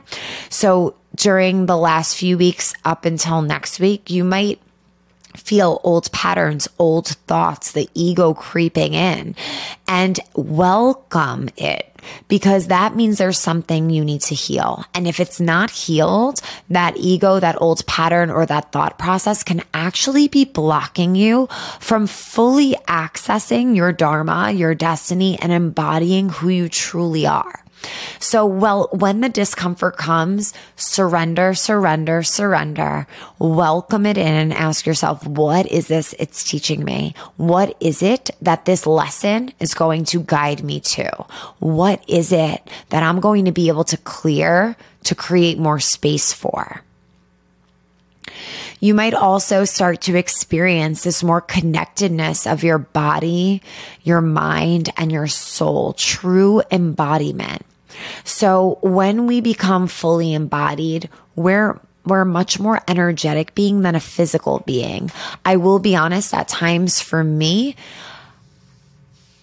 So 0.51 0.97
during 1.15 1.67
the 1.67 1.77
last 1.77 2.17
few 2.17 2.37
weeks 2.37 2.75
up 2.85 3.05
until 3.05 3.41
next 3.41 3.79
week, 3.79 4.11
you 4.11 4.25
might 4.25 4.61
feel 5.37 5.81
old 5.85 6.11
patterns, 6.11 6.69
old 6.79 7.07
thoughts, 7.07 7.73
the 7.73 7.89
ego 7.95 8.35
creeping 8.35 8.95
in 8.95 9.37
and 9.87 10.19
welcome 10.35 11.49
it 11.57 11.88
because 12.29 12.67
that 12.69 12.97
means 12.97 13.19
there's 13.19 13.39
something 13.39 13.91
you 13.91 14.05
need 14.05 14.23
to 14.23 14.35
heal. 14.35 14.85
And 14.95 15.07
if 15.07 15.21
it's 15.21 15.41
not 15.41 15.71
healed, 15.71 16.41
that 16.71 16.97
ego, 16.97 17.41
that 17.41 17.61
old 17.61 17.87
pattern 17.87 18.31
or 18.31 18.47
that 18.47 18.73
thought 18.73 18.99
process 18.99 19.43
can 19.43 19.63
actually 19.75 20.29
be 20.29 20.45
blocking 20.45 21.15
you 21.15 21.49
from 21.81 22.07
fully 22.07 22.75
accessing 22.87 23.77
your 23.77 23.93
dharma, 23.93 24.53
your 24.53 24.75
destiny 24.75 25.39
and 25.41 25.53
embodying 25.53 26.29
who 26.29 26.49
you 26.49 26.69
truly 26.69 27.27
are. 27.27 27.65
So, 28.19 28.45
well, 28.45 28.89
when 28.93 29.21
the 29.21 29.29
discomfort 29.29 29.97
comes, 29.97 30.53
surrender, 30.77 31.55
surrender, 31.55 32.23
surrender, 32.23 33.07
welcome 33.39 34.07
it 34.07 34.19
in 34.19 34.27
and 34.27 34.53
ask 34.53 34.87
yourself, 34.87 35.27
what 35.27 35.67
is 35.67 35.89
this 35.89 36.15
it's 36.19 36.43
teaching 36.43 36.85
me? 36.85 37.15
What 37.37 37.77
is 37.81 38.03
it 38.03 38.31
that 38.43 38.65
this 38.65 38.87
lesson 38.87 39.53
is 39.61 39.75
going 39.75 40.05
to 40.07 40.21
guide 40.21 40.65
me 40.65 40.81
to? 40.81 41.11
What 41.59 42.03
is 42.09 42.33
it 42.33 42.69
that 42.91 43.03
I'm 43.03 43.21
going 43.21 43.45
to 43.45 43.53
be 43.53 43.69
able 43.69 43.85
to 43.85 43.97
clear 43.99 44.77
to 45.05 45.15
create 45.15 45.59
more 45.59 45.81
space 45.81 46.33
for? 46.33 46.83
You 48.81 48.95
might 48.95 49.15
also 49.15 49.65
start 49.65 50.03
to 50.03 50.17
experience 50.17 51.03
this 51.03 51.25
more 51.25 51.41
connectedness 51.41 52.47
of 52.47 52.63
your 52.63 52.79
body, 52.79 53.61
your 54.05 54.21
mind, 54.21 54.91
and 54.97 55.11
your 55.11 55.27
soul, 55.27 55.95
true 55.95 56.63
embodiment. 56.71 57.63
So 58.25 58.79
when 58.83 59.27
we 59.27 59.41
become 59.41 59.87
fully 59.87 60.35
embodied, 60.35 61.09
we're 61.37 61.81
we're 62.05 62.23
a 62.23 62.27
much 62.27 62.59
more 62.59 62.81
energetic 62.89 63.55
being 63.55 63.83
than 63.83 63.95
a 63.95 64.01
physical 64.01 64.61
being. 64.61 65.11
I 65.45 65.57
will 65.57 65.79
be 65.79 65.95
honest, 65.95 66.33
at 66.33 66.49
times 66.49 67.01
for 67.01 67.23
me, 67.23 67.77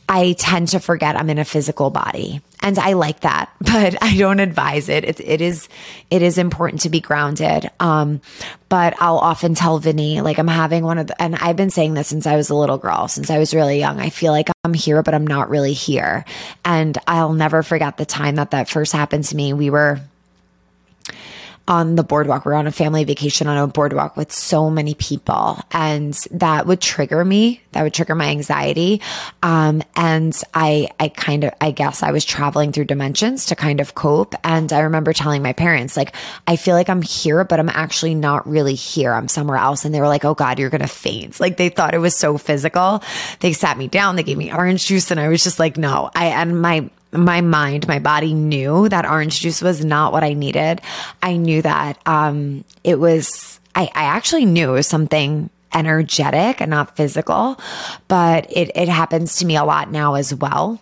I 0.07 0.33
tend 0.33 0.69
to 0.69 0.79
forget 0.79 1.15
I'm 1.15 1.29
in 1.29 1.39
a 1.39 1.45
physical 1.45 1.89
body. 1.89 2.41
And 2.61 2.79
I 2.79 2.93
like 2.93 3.21
that, 3.21 3.51
but 3.59 4.01
I 4.01 4.17
don't 4.17 4.39
advise 4.39 4.89
it. 4.89 5.03
It, 5.03 5.19
it 5.19 5.41
is, 5.41 5.69
it 6.09 6.21
is 6.21 6.37
important 6.37 6.81
to 6.81 6.89
be 6.89 6.99
grounded. 6.99 7.69
Um, 7.79 8.21
but 8.69 8.95
I'll 8.99 9.17
often 9.17 9.55
tell 9.55 9.77
Vinny, 9.79 10.21
like 10.21 10.37
I'm 10.37 10.47
having 10.47 10.83
one 10.83 10.97
of 10.97 11.07
the, 11.07 11.21
and 11.21 11.35
I've 11.35 11.55
been 11.55 11.69
saying 11.69 11.93
this 11.93 12.07
since 12.07 12.25
I 12.25 12.35
was 12.35 12.49
a 12.49 12.55
little 12.55 12.77
girl, 12.77 13.07
since 13.07 13.29
I 13.29 13.37
was 13.37 13.53
really 13.53 13.79
young. 13.79 13.99
I 13.99 14.09
feel 14.09 14.31
like 14.31 14.49
I'm 14.63 14.73
here, 14.73 15.03
but 15.03 15.13
I'm 15.13 15.27
not 15.27 15.49
really 15.49 15.73
here. 15.73 16.25
And 16.63 16.97
I'll 17.07 17.33
never 17.33 17.61
forget 17.63 17.97
the 17.97 18.05
time 18.05 18.35
that 18.35 18.51
that 18.51 18.69
first 18.69 18.93
happened 18.93 19.25
to 19.25 19.35
me. 19.35 19.53
We 19.53 19.69
were, 19.69 19.99
on 21.67 21.95
the 21.95 22.03
boardwalk. 22.03 22.45
We 22.45 22.51
are 22.51 22.55
on 22.55 22.67
a 22.67 22.71
family 22.71 23.03
vacation 23.03 23.47
on 23.47 23.57
a 23.57 23.67
boardwalk 23.67 24.15
with 24.17 24.31
so 24.31 24.69
many 24.69 24.93
people, 24.93 25.59
and 25.71 26.13
that 26.31 26.67
would 26.67 26.81
trigger 26.81 27.23
me. 27.25 27.61
That 27.71 27.83
would 27.83 27.93
trigger 27.93 28.15
my 28.15 28.29
anxiety. 28.29 29.01
Um, 29.43 29.81
and 29.95 30.39
I, 30.53 30.89
I 30.99 31.09
kind 31.09 31.43
of, 31.43 31.53
I 31.59 31.71
guess 31.71 32.03
I 32.03 32.11
was 32.11 32.23
traveling 32.23 32.71
through 32.71 32.85
dimensions 32.85 33.47
to 33.47 33.55
kind 33.55 33.81
of 33.81 33.95
cope. 33.95 34.35
And 34.43 34.71
I 34.71 34.81
remember 34.81 35.11
telling 35.11 35.41
my 35.41 35.53
parents, 35.53 35.97
like, 35.97 36.15
I 36.47 36.55
feel 36.55 36.75
like 36.75 36.89
I'm 36.89 37.01
here, 37.01 37.43
but 37.43 37.59
I'm 37.59 37.69
actually 37.69 38.15
not 38.15 38.47
really 38.47 38.75
here. 38.75 39.13
I'm 39.13 39.27
somewhere 39.27 39.57
else. 39.57 39.85
And 39.85 39.93
they 39.93 39.99
were 39.99 40.07
like, 40.07 40.25
"Oh 40.25 40.35
God, 40.35 40.59
you're 40.59 40.69
gonna 40.69 40.87
faint." 40.87 41.39
Like 41.45 41.57
they 41.57 41.69
thought 41.69 41.93
it 41.93 41.99
was 41.99 42.15
so 42.15 42.37
physical. 42.37 43.03
They 43.39 43.53
sat 43.53 43.77
me 43.77 43.87
down. 43.87 44.15
They 44.15 44.23
gave 44.23 44.37
me 44.37 44.51
orange 44.51 44.85
juice, 44.87 45.11
and 45.11 45.19
I 45.19 45.27
was 45.27 45.43
just 45.43 45.59
like, 45.59 45.77
"No." 45.77 46.09
I 46.15 46.27
and 46.27 46.59
my 46.59 46.89
my 47.17 47.41
mind, 47.41 47.87
my 47.87 47.99
body 47.99 48.33
knew 48.33 48.89
that 48.89 49.05
orange 49.05 49.39
juice 49.41 49.61
was 49.61 49.83
not 49.83 50.11
what 50.11 50.23
I 50.23 50.33
needed. 50.33 50.81
I 51.21 51.37
knew 51.37 51.61
that 51.61 51.99
um, 52.05 52.63
it 52.83 52.99
was, 52.99 53.59
I, 53.75 53.83
I 53.95 54.03
actually 54.03 54.45
knew 54.45 54.71
it 54.71 54.73
was 54.73 54.87
something 54.87 55.49
energetic 55.73 56.61
and 56.61 56.69
not 56.71 56.95
physical, 56.95 57.59
but 58.07 58.51
it, 58.51 58.71
it 58.75 58.89
happens 58.89 59.37
to 59.37 59.45
me 59.45 59.57
a 59.57 59.63
lot 59.63 59.91
now 59.91 60.15
as 60.15 60.33
well. 60.33 60.81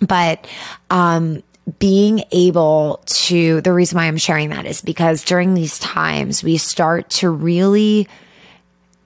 But, 0.00 0.46
um, 0.90 1.42
being 1.78 2.24
able 2.32 3.00
to, 3.06 3.60
the 3.60 3.72
reason 3.72 3.96
why 3.96 4.06
I'm 4.06 4.16
sharing 4.16 4.50
that 4.50 4.66
is 4.66 4.80
because 4.80 5.22
during 5.22 5.54
these 5.54 5.78
times, 5.78 6.42
we 6.42 6.56
start 6.56 7.08
to 7.10 7.30
really 7.30 8.08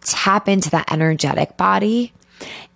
tap 0.01 0.49
into 0.49 0.71
that 0.71 0.91
energetic 0.91 1.59
body. 1.59 2.13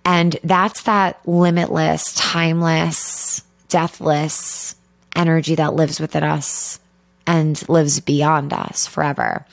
And 0.05 0.37
that's 0.45 0.83
that 0.83 1.21
limitless, 1.27 2.15
timeless, 2.15 3.43
deathless 3.71 4.77
energy 5.17 5.55
that 5.55 5.75
lives 5.75 5.99
within 5.99 6.23
us 6.23 6.79
and 7.27 7.69
lives 7.69 8.01
beyond 8.01 8.53
us 8.53 8.89
forever. 8.89 9.47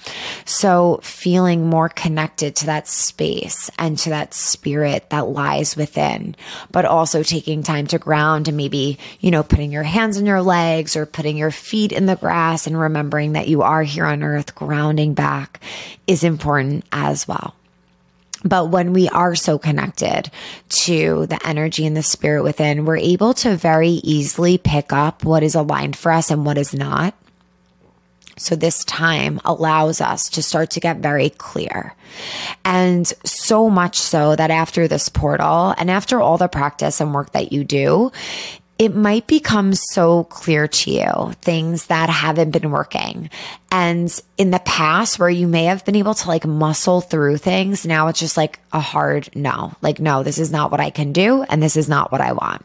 So 0.46 1.00
feeling 1.04 1.68
more 1.68 1.90
connected 1.90 2.56
to 2.56 2.66
that 2.68 2.88
space 2.88 3.70
and 3.78 3.98
to 4.00 4.10
that 4.10 4.34
spirit 4.34 5.12
that 5.12 5.28
lies 5.28 5.76
within, 5.76 6.36
but 6.72 6.86
also 6.86 7.22
taking 7.22 7.62
time 7.62 7.86
to 7.88 8.00
ground 8.00 8.48
and 8.48 8.58
maybe, 8.58 8.98
you 9.20 9.30
know, 9.30 9.44
putting 9.44 9.72
your 9.72 9.84
hands 9.84 10.18
on 10.18 10.26
your 10.26 10.42
legs 10.42 10.96
or 10.96 11.06
putting 11.06 11.38
your 11.38 11.52
feet 11.52 11.92
in 11.92 12.08
the 12.08 12.16
grass 12.16 12.66
and 12.66 12.80
remembering 12.80 13.34
that 13.34 13.48
you 13.48 13.62
are 13.62 13.84
here 13.84 14.06
on 14.06 14.24
earth, 14.24 14.56
grounding 14.56 15.14
back 15.14 15.62
is 16.08 16.24
important 16.24 16.84
as 16.92 17.28
well. 17.28 17.54
But 18.44 18.70
when 18.70 18.94
we 18.94 19.10
are 19.10 19.36
so 19.36 19.58
connected 19.58 20.30
to 20.70 21.26
the 21.26 21.40
energy 21.46 21.86
and 21.86 21.98
the 21.98 22.04
spirit 22.04 22.44
within, 22.44 22.86
we're 22.86 22.98
able 22.98 23.34
to 23.36 23.56
very 23.56 23.90
easily 23.90 24.58
pick 24.58 24.94
up 24.94 25.24
what 25.24 25.44
is 25.44 25.56
aligned 25.56 25.96
for 25.96 26.12
us 26.12 26.30
and 26.30 26.46
what 26.46 26.58
is 26.58 26.74
not. 26.74 27.16
So 28.38 28.56
this 28.56 28.86
time 28.86 29.42
allows 29.44 30.00
us 30.00 30.30
to 30.30 30.44
start 30.44 30.70
to 30.72 30.80
get 30.80 30.98
very 30.98 31.32
clear. 31.32 31.96
And 32.64 33.12
so 33.24 33.70
much 33.70 33.98
so 33.98 34.36
that 34.36 34.52
after 34.52 34.88
this 34.88 35.10
portal 35.10 35.74
and 35.78 35.90
after 35.90 36.22
all 36.22 36.38
the 36.38 36.48
practice 36.48 37.02
and 37.02 37.14
work 37.14 37.32
that 37.32 37.52
you 37.52 37.64
do, 37.64 38.12
it 38.80 38.96
might 38.96 39.26
become 39.26 39.74
so 39.74 40.26
clear 40.26 40.68
to 40.68 40.92
you 40.92 41.34
things 41.42 41.88
that 41.88 42.10
haven't 42.10 42.52
been 42.52 42.70
working. 42.70 43.30
And 43.72 44.22
in 44.38 44.52
the 44.52 44.60
past, 44.60 45.18
where 45.18 45.30
you 45.30 45.48
may 45.48 45.66
have 45.66 45.84
been 45.84 45.96
able 45.96 46.14
to 46.14 46.28
like 46.28 46.46
muscle 46.46 47.02
through 47.02 47.38
things, 47.38 47.86
now 47.86 48.08
it's 48.08 48.20
just 48.20 48.38
like 48.38 48.60
a 48.72 48.80
hard 48.80 49.30
no. 49.36 49.74
Like, 49.82 50.00
no, 50.00 50.22
this 50.22 50.38
is 50.38 50.52
not 50.52 50.70
what 50.70 50.80
I 50.80 50.92
can 50.92 51.12
do. 51.12 51.44
And 51.44 51.62
this 51.62 51.76
is 51.76 51.90
not 51.90 52.12
what 52.12 52.22
I 52.22 52.34
want, 52.34 52.64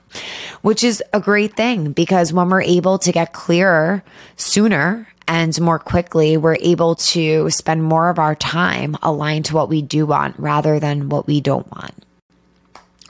which 0.61 0.85
is 0.85 1.03
a 1.13 1.21
great 1.21 1.57
thing 1.57 1.93
because 1.93 2.33
when 2.33 2.51
we're 2.51 2.63
able 2.63 2.99
to 2.99 3.13
get 3.13 3.33
clearer 3.33 4.03
sooner 4.37 5.09
and 5.27 5.59
more 5.61 5.79
quickly, 5.79 6.37
we're 6.37 6.59
able 6.61 6.97
to 6.97 7.49
spend 7.49 7.83
more 7.83 8.11
of 8.11 8.19
our 8.19 8.35
time 8.35 8.97
aligned 9.03 9.47
to 9.47 9.55
what 9.55 9.71
we 9.71 9.81
do 9.81 10.05
want 10.05 10.39
rather 10.39 10.79
than 10.79 11.09
what 11.09 11.27
we 11.27 11.41
don't 11.41 11.71
want. 11.73 11.95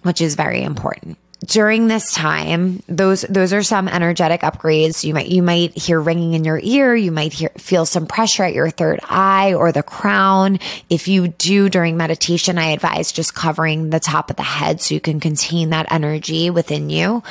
which 0.03 0.21
is 0.21 0.35
very 0.35 0.63
important 0.63 1.17
during 1.45 1.89
this 1.89 2.13
time 2.13 2.83
those 2.89 3.23
those 3.23 3.53
are 3.53 3.63
some 3.63 3.89
energetic 3.89 4.43
upgrades. 4.43 5.05
You 5.05 5.15
might 5.15 5.29
you 5.29 5.43
might 5.43 5.77
hear 5.77 6.01
ringing 6.01 6.35
in 6.35 6.45
your 6.45 6.61
ear. 6.63 6.95
You 6.95 7.11
might 7.11 7.33
hear 7.33 7.51
feel 7.59 7.87
some 7.87 8.07
pressure 8.07 8.45
at 8.45 8.55
your 8.55 8.71
third 8.71 9.01
eye 9.05 9.55
or 9.55 9.73
the 9.73 9.83
crown. 9.83 10.59
If 10.89 11.09
you 11.09 11.29
do 11.29 11.69
during 11.69 11.97
meditation 11.97 12.59
i 12.59 12.71
advise 12.71 13.13
just 13.13 13.35
covering 13.35 13.91
the 13.91 14.01
top 14.01 14.31
of 14.31 14.37
the 14.37 14.43
head 14.43 14.81
so 14.81 14.95
you 14.95 15.01
can 15.01 15.21
contain 15.21 15.71
that 15.71 15.91
energy 15.91 16.51
within 16.51 16.91
you. 16.91 17.23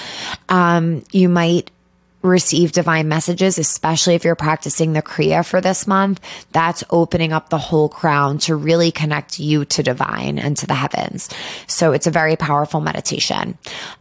Um, 0.49 1.03
you 1.11 1.29
might 1.29 1.71
receive 2.21 2.71
divine 2.71 3.07
messages, 3.07 3.57
especially 3.57 4.15
if 4.15 4.23
you're 4.23 4.35
practicing 4.35 4.93
the 4.93 5.01
Kriya 5.01 5.45
for 5.45 5.61
this 5.61 5.87
month, 5.87 6.19
that's 6.51 6.83
opening 6.89 7.33
up 7.33 7.49
the 7.49 7.57
whole 7.57 7.89
crown 7.89 8.37
to 8.39 8.55
really 8.55 8.91
connect 8.91 9.39
you 9.39 9.65
to 9.65 9.83
divine 9.83 10.37
and 10.37 10.55
to 10.57 10.67
the 10.67 10.75
heavens. 10.75 11.29
So 11.67 11.91
it's 11.91 12.07
a 12.07 12.11
very 12.11 12.35
powerful 12.35 12.81
meditation. 12.81 13.57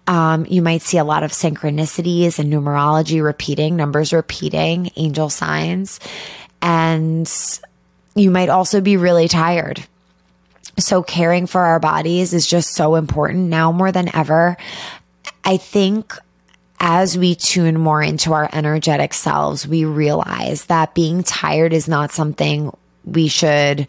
Um, 0.06 0.46
you 0.48 0.62
might 0.62 0.82
see 0.82 0.98
a 0.98 1.04
lot 1.04 1.22
of 1.22 1.32
synchronicities 1.32 2.38
and 2.38 2.52
numerology 2.52 3.22
repeating, 3.22 3.76
numbers 3.76 4.12
repeating, 4.12 4.90
angel 4.96 5.30
signs, 5.30 6.00
and 6.60 7.30
you 8.14 8.30
might 8.30 8.48
also 8.48 8.80
be 8.80 8.96
really 8.96 9.28
tired. 9.28 9.82
So 10.78 11.02
caring 11.02 11.46
for 11.46 11.60
our 11.60 11.80
bodies 11.80 12.32
is 12.32 12.46
just 12.46 12.74
so 12.74 12.94
important 12.94 13.48
now 13.48 13.72
more 13.72 13.92
than 13.92 14.14
ever. 14.14 14.56
I 15.44 15.56
think 15.56 16.14
as 16.80 17.16
we 17.16 17.34
tune 17.34 17.78
more 17.78 18.02
into 18.02 18.32
our 18.32 18.48
energetic 18.52 19.12
selves, 19.12 19.68
we 19.68 19.84
realize 19.84 20.64
that 20.64 20.94
being 20.94 21.22
tired 21.22 21.72
is 21.72 21.86
not 21.86 22.10
something 22.10 22.74
we 23.04 23.28
should 23.28 23.86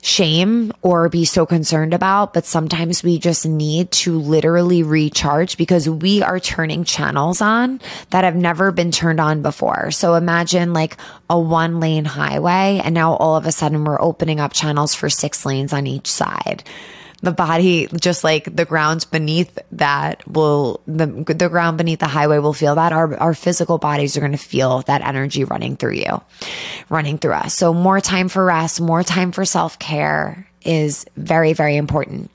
shame 0.00 0.72
or 0.80 1.08
be 1.08 1.24
so 1.24 1.44
concerned 1.44 1.92
about, 1.92 2.32
but 2.32 2.46
sometimes 2.46 3.02
we 3.02 3.18
just 3.18 3.44
need 3.44 3.90
to 3.90 4.18
literally 4.18 4.82
recharge 4.82 5.56
because 5.56 5.88
we 5.88 6.22
are 6.22 6.40
turning 6.40 6.84
channels 6.84 7.40
on 7.40 7.80
that 8.10 8.24
have 8.24 8.36
never 8.36 8.70
been 8.72 8.90
turned 8.90 9.20
on 9.20 9.42
before. 9.42 9.90
So 9.90 10.14
imagine 10.14 10.72
like 10.72 10.96
a 11.28 11.38
one 11.38 11.80
lane 11.80 12.04
highway 12.04 12.80
and 12.82 12.94
now 12.94 13.14
all 13.14 13.36
of 13.36 13.44
a 13.44 13.52
sudden 13.52 13.84
we're 13.84 14.00
opening 14.00 14.40
up 14.40 14.52
channels 14.52 14.94
for 14.94 15.10
six 15.10 15.44
lanes 15.44 15.72
on 15.72 15.86
each 15.86 16.10
side 16.10 16.64
the 17.20 17.32
body, 17.32 17.88
just 18.00 18.22
like 18.22 18.54
the 18.54 18.64
grounds 18.64 19.04
beneath 19.04 19.58
that 19.72 20.26
will, 20.28 20.80
the, 20.86 21.06
the 21.06 21.48
ground 21.48 21.78
beneath 21.78 21.98
the 21.98 22.06
highway 22.06 22.38
will 22.38 22.52
feel 22.52 22.76
that. 22.76 22.92
Our, 22.92 23.16
our 23.16 23.34
physical 23.34 23.78
bodies 23.78 24.16
are 24.16 24.20
going 24.20 24.32
to 24.32 24.38
feel 24.38 24.82
that 24.82 25.02
energy 25.02 25.44
running 25.44 25.76
through 25.76 25.94
you, 25.94 26.22
running 26.88 27.18
through 27.18 27.34
us. 27.34 27.54
So 27.54 27.74
more 27.74 28.00
time 28.00 28.28
for 28.28 28.44
rest, 28.44 28.80
more 28.80 29.02
time 29.02 29.32
for 29.32 29.44
self 29.44 29.78
care 29.78 30.48
is 30.64 31.06
very, 31.16 31.54
very 31.54 31.76
important 31.76 32.30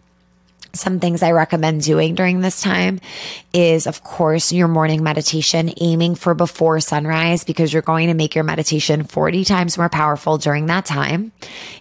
some 0.75 0.99
things 0.99 1.21
I 1.21 1.31
recommend 1.33 1.83
doing 1.83 2.15
during 2.15 2.41
this 2.41 2.59
time 2.59 2.99
is, 3.53 3.85
of 3.85 4.03
course, 4.03 4.51
your 4.51 4.67
morning 4.67 5.03
meditation, 5.03 5.71
aiming 5.79 6.15
for 6.15 6.33
before 6.33 6.79
sunrise 6.79 7.43
because 7.43 7.71
you're 7.71 7.83
going 7.83 8.07
to 8.07 8.15
make 8.15 8.33
your 8.33 8.43
meditation 8.43 9.03
40 9.03 9.45
times 9.45 9.77
more 9.77 9.89
powerful 9.89 10.39
during 10.39 10.65
that 10.65 10.85
time. 10.85 11.31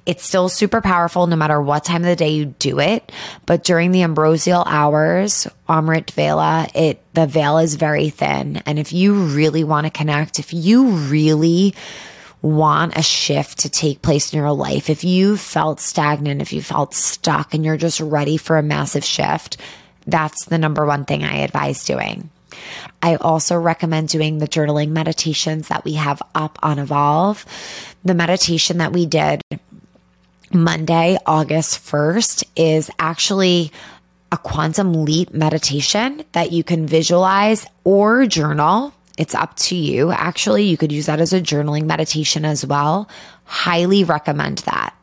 It's 0.04 0.26
still 0.26 0.50
super 0.50 0.82
powerful 0.82 1.26
no 1.26 1.36
matter 1.36 1.60
what 1.60 1.84
time 1.84 2.02
of 2.02 2.08
the 2.08 2.16
day 2.16 2.30
you 2.30 2.44
do 2.44 2.80
it. 2.80 3.10
But 3.46 3.64
during 3.64 3.92
the 3.92 4.02
ambrosial 4.02 4.62
hours, 4.66 5.46
Amrit 5.70 6.10
Vela, 6.10 6.68
it, 6.74 7.02
the 7.14 7.26
veil 7.26 7.56
is 7.58 7.76
very 7.76 8.10
thin. 8.10 8.58
And 8.66 8.78
if 8.78 8.92
you 8.92 9.14
really 9.14 9.64
want 9.64 9.86
to 9.86 9.90
connect, 9.90 10.38
if 10.38 10.52
you 10.52 10.88
really 10.90 11.74
want 12.42 12.96
a 12.96 13.02
shift 13.02 13.60
to 13.60 13.70
take 13.70 14.02
place 14.02 14.32
in 14.32 14.38
your 14.38 14.52
life, 14.52 14.90
if 14.90 15.04
you 15.04 15.36
felt 15.36 15.80
stagnant, 15.80 16.42
if 16.42 16.52
you 16.52 16.60
felt 16.60 16.92
stuck 16.92 17.54
and 17.54 17.64
you're 17.64 17.76
just 17.76 18.00
ready 18.00 18.36
for 18.36 18.58
a 18.58 18.62
massive 18.62 19.04
shift, 19.04 19.56
that's 20.06 20.46
the 20.46 20.58
number 20.58 20.84
one 20.84 21.04
thing 21.04 21.22
I 21.22 21.38
advise 21.38 21.84
doing. 21.84 22.30
I 23.00 23.16
also 23.16 23.56
recommend 23.56 24.08
doing 24.08 24.38
the 24.38 24.48
journaling 24.48 24.90
meditations 24.90 25.68
that 25.68 25.84
we 25.84 25.94
have 25.94 26.20
up 26.34 26.58
on 26.62 26.78
Evolve. 26.78 27.46
The 28.04 28.14
meditation 28.14 28.78
that 28.78 28.92
we 28.92 29.06
did 29.06 29.42
Monday, 30.52 31.16
August 31.24 31.84
1st 31.84 32.44
is 32.56 32.90
actually 32.98 33.72
a 34.30 34.36
quantum 34.36 35.04
leap 35.04 35.32
meditation 35.32 36.24
that 36.32 36.52
you 36.52 36.64
can 36.64 36.86
visualize 36.86 37.66
or 37.84 38.26
journal 38.26 38.92
it's 39.18 39.34
up 39.34 39.56
to 39.56 39.76
you. 39.76 40.10
Actually, 40.10 40.64
you 40.64 40.76
could 40.76 40.92
use 40.92 41.06
that 41.06 41.20
as 41.20 41.32
a 41.32 41.40
journaling 41.40 41.84
meditation 41.84 42.44
as 42.44 42.64
well. 42.64 43.08
Highly 43.44 44.04
recommend 44.04 44.58
that. 44.58 44.94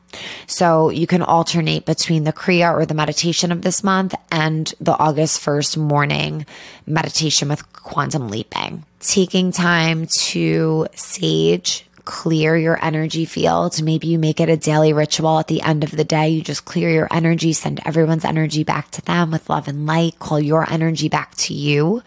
So 0.47 0.89
you 0.89 1.07
can 1.07 1.21
alternate 1.21 1.85
between 1.85 2.23
the 2.23 2.33
Kriya 2.33 2.73
or 2.73 2.85
the 2.85 2.93
meditation 2.93 3.51
of 3.51 3.61
this 3.61 3.83
month 3.83 4.15
and 4.31 4.73
the 4.79 4.97
August 4.97 5.41
1st 5.41 5.77
morning 5.77 6.45
meditation 6.87 7.49
with 7.49 7.71
quantum 7.73 8.29
leaping. 8.29 8.85
Taking 8.99 9.51
time 9.51 10.07
to 10.07 10.87
sage, 10.95 11.85
clear 12.05 12.57
your 12.57 12.83
energy 12.83 13.25
field. 13.25 13.81
Maybe 13.81 14.07
you 14.07 14.17
make 14.17 14.39
it 14.39 14.49
a 14.49 14.57
daily 14.57 14.93
ritual 14.93 15.39
at 15.39 15.47
the 15.47 15.61
end 15.61 15.83
of 15.83 15.91
the 15.91 16.03
day. 16.03 16.29
You 16.29 16.41
just 16.41 16.65
clear 16.65 16.89
your 16.89 17.07
energy, 17.11 17.53
send 17.53 17.81
everyone's 17.85 18.25
energy 18.25 18.63
back 18.63 18.89
to 18.91 19.01
them 19.03 19.31
with 19.31 19.49
love 19.49 19.67
and 19.67 19.85
light, 19.85 20.17
call 20.17 20.39
your 20.39 20.69
energy 20.69 21.07
back 21.07 21.35
to 21.35 21.53
you. 21.53 22.01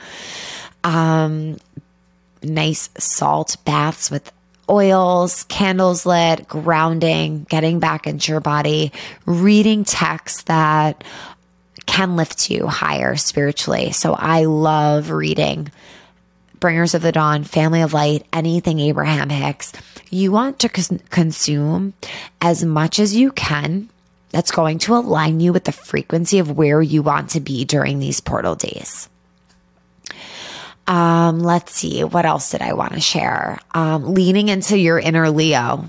Um, 0.85 1.59
nice 2.45 2.91
salt 2.99 3.57
baths 3.65 4.11
with 4.11 4.33
oils, 4.69 5.45
candles 5.45 6.07
lit, 6.07 6.49
grounding, 6.49 7.45
getting 7.45 7.79
back 7.79 8.07
into 8.07 8.33
your 8.33 8.41
body, 8.41 8.93
reading 9.27 9.85
texts 9.85 10.45
that 10.45 11.05
can 11.87 12.17
lift 12.17 12.51
you 12.51 12.67
higher 12.67 13.17
spiritually. 13.17 13.93
So 13.93 14.15
I 14.15 14.45
love 14.45 15.11
reading 15.11 15.71
Bringers 16.61 16.95
of 16.95 17.03
the 17.03 17.13
Dawn, 17.13 17.45
Family 17.45 17.83
of 17.83 17.93
Light, 17.93 18.25
anything 18.33 18.79
Abraham 18.79 19.29
Hicks. 19.31 19.73
You 20.11 20.31
want 20.31 20.61
to 20.61 20.69
cons- 20.69 21.03
consume 21.11 21.93
as 22.41 22.65
much 22.65 23.01
as 23.01 23.17
you 23.17 23.33
can 23.33 23.91
that's 24.31 24.51
going 24.51 24.79
to 24.79 24.95
align 24.95 25.41
you 25.41 25.53
with 25.53 25.65
the 25.65 25.73
frequency 25.73 26.39
of 26.39 26.57
where 26.57 26.81
you 26.81 27.03
want 27.03 27.31
to 27.31 27.41
be 27.41 27.65
during 27.65 27.99
these 27.99 28.21
portal 28.21 28.55
days. 28.55 29.09
Um, 30.89 31.39
let's 31.41 31.73
see, 31.73 32.03
what 32.03 32.27
else 32.27 32.51
did 32.51 32.61
I 32.61 32.73
want 32.73 32.95
to 32.95 33.01
share? 33.01 33.61
Um, 33.73 34.15
leaning 34.15 34.49
into 34.49 34.77
your 34.77 34.99
inner 34.99 35.31
Leo 35.31 35.85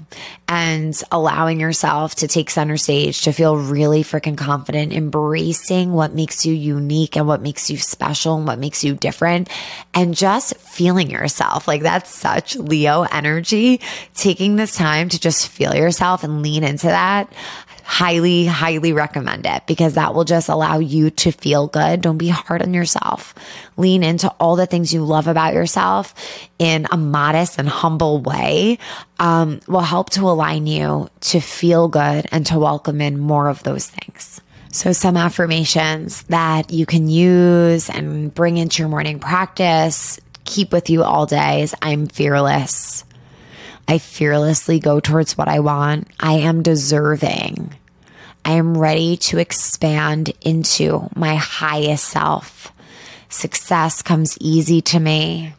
and 0.47 1.01
allowing 1.11 1.59
yourself 1.59 2.13
to 2.15 2.27
take 2.27 2.51
center 2.51 2.77
stage, 2.77 3.21
to 3.21 3.33
feel 3.33 3.57
really 3.57 4.03
freaking 4.03 4.37
confident, 4.37 4.93
embracing 4.93 5.93
what 5.93 6.13
makes 6.13 6.45
you 6.45 6.53
unique 6.53 7.17
and 7.17 7.27
what 7.27 7.41
makes 7.41 7.71
you 7.71 7.77
special 7.77 8.37
and 8.37 8.45
what 8.45 8.59
makes 8.59 8.83
you 8.83 8.93
different, 8.93 9.49
and 9.95 10.15
just 10.15 10.55
feeling 10.57 11.09
yourself. 11.09 11.67
Like 11.67 11.81
that's 11.81 12.13
such 12.13 12.55
Leo 12.55 13.01
energy. 13.01 13.81
Taking 14.13 14.57
this 14.57 14.75
time 14.75 15.09
to 15.09 15.19
just 15.19 15.47
feel 15.47 15.73
yourself 15.73 16.23
and 16.23 16.43
lean 16.43 16.63
into 16.63 16.87
that 16.87 17.33
highly, 17.83 18.45
highly 18.45 18.93
recommend 18.93 19.45
it 19.45 19.67
because 19.67 19.95
that 19.95 20.13
will 20.15 20.23
just 20.23 20.49
allow 20.49 20.79
you 20.79 21.09
to 21.11 21.31
feel 21.31 21.67
good. 21.67 22.01
Don't 22.01 22.17
be 22.17 22.29
hard 22.29 22.61
on 22.61 22.73
yourself. 22.73 23.35
Lean 23.77 24.03
into 24.03 24.29
all 24.39 24.55
the 24.55 24.65
things 24.65 24.93
you 24.93 25.03
love 25.03 25.27
about 25.27 25.53
yourself 25.53 26.15
in 26.57 26.87
a 26.91 26.97
modest 26.97 27.59
and 27.59 27.67
humble 27.67 28.21
way 28.21 28.79
um, 29.19 29.59
will 29.67 29.81
help 29.81 30.09
to 30.11 30.21
align 30.21 30.65
you 30.65 31.09
to 31.21 31.39
feel 31.39 31.87
good 31.87 32.25
and 32.31 32.45
to 32.47 32.57
welcome 32.57 33.01
in 33.01 33.19
more 33.19 33.49
of 33.49 33.63
those 33.63 33.87
things. 33.87 34.41
So, 34.71 34.91
some 34.91 35.17
affirmations 35.17 36.23
that 36.23 36.71
you 36.71 36.87
can 36.87 37.07
use 37.07 37.91
and 37.91 38.33
bring 38.33 38.57
into 38.57 38.81
your 38.81 38.89
morning 38.89 39.19
practice, 39.19 40.19
keep 40.45 40.71
with 40.71 40.89
you 40.89 41.03
all 41.03 41.27
day 41.27 41.61
is 41.61 41.75
I'm 41.83 42.07
fearless. 42.07 43.03
I 43.87 43.97
fearlessly 43.97 44.79
go 44.79 44.99
towards 44.99 45.37
what 45.37 45.47
I 45.47 45.59
want. 45.59 46.07
I 46.19 46.33
am 46.33 46.63
deserving. 46.63 47.75
I 48.45 48.51
am 48.53 48.77
ready 48.77 49.17
to 49.17 49.37
expand 49.37 50.31
into 50.41 51.09
my 51.15 51.35
highest 51.35 52.05
self. 52.05 52.71
Success 53.29 54.01
comes 54.01 54.37
easy 54.39 54.81
to 54.81 54.99
me. 54.99 55.53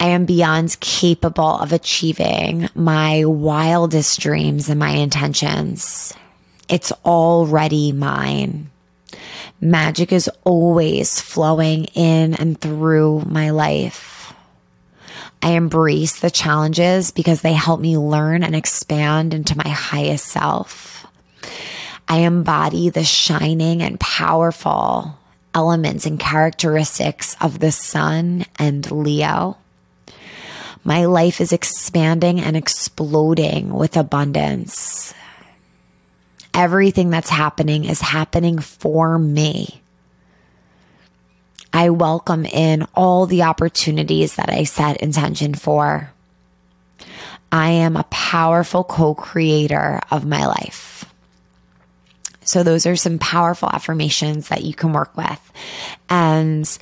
I 0.00 0.08
am 0.08 0.26
beyond 0.26 0.78
capable 0.80 1.58
of 1.58 1.72
achieving 1.72 2.68
my 2.74 3.24
wildest 3.24 4.20
dreams 4.20 4.68
and 4.68 4.78
my 4.78 4.90
intentions. 4.90 6.14
It's 6.68 6.92
already 7.04 7.92
mine. 7.92 8.70
Magic 9.60 10.12
is 10.12 10.30
always 10.44 11.20
flowing 11.20 11.86
in 11.86 12.34
and 12.34 12.60
through 12.60 13.24
my 13.26 13.50
life. 13.50 14.17
I 15.42 15.50
embrace 15.50 16.20
the 16.20 16.30
challenges 16.30 17.10
because 17.10 17.42
they 17.42 17.52
help 17.52 17.80
me 17.80 17.96
learn 17.96 18.42
and 18.42 18.56
expand 18.56 19.34
into 19.34 19.56
my 19.56 19.68
highest 19.68 20.26
self. 20.26 21.06
I 22.08 22.18
embody 22.18 22.88
the 22.88 23.04
shining 23.04 23.82
and 23.82 24.00
powerful 24.00 25.18
elements 25.54 26.06
and 26.06 26.18
characteristics 26.18 27.36
of 27.40 27.58
the 27.58 27.72
sun 27.72 28.46
and 28.58 28.90
Leo. 28.90 29.58
My 30.84 31.04
life 31.04 31.40
is 31.40 31.52
expanding 31.52 32.40
and 32.40 32.56
exploding 32.56 33.74
with 33.74 33.96
abundance. 33.96 35.12
Everything 36.54 37.10
that's 37.10 37.30
happening 37.30 37.84
is 37.84 38.00
happening 38.00 38.58
for 38.58 39.18
me. 39.18 39.82
I 41.72 41.90
welcome 41.90 42.44
in 42.44 42.86
all 42.94 43.26
the 43.26 43.42
opportunities 43.42 44.36
that 44.36 44.50
I 44.50 44.64
set 44.64 44.98
intention 44.98 45.54
for. 45.54 46.10
I 47.50 47.70
am 47.70 47.96
a 47.96 48.04
powerful 48.04 48.84
co 48.84 49.14
creator 49.14 50.00
of 50.10 50.26
my 50.26 50.46
life. 50.46 51.04
So, 52.42 52.62
those 52.62 52.86
are 52.86 52.96
some 52.96 53.18
powerful 53.18 53.68
affirmations 53.70 54.48
that 54.48 54.64
you 54.64 54.74
can 54.74 54.92
work 54.92 55.16
with. 55.16 55.52
And 56.08 56.78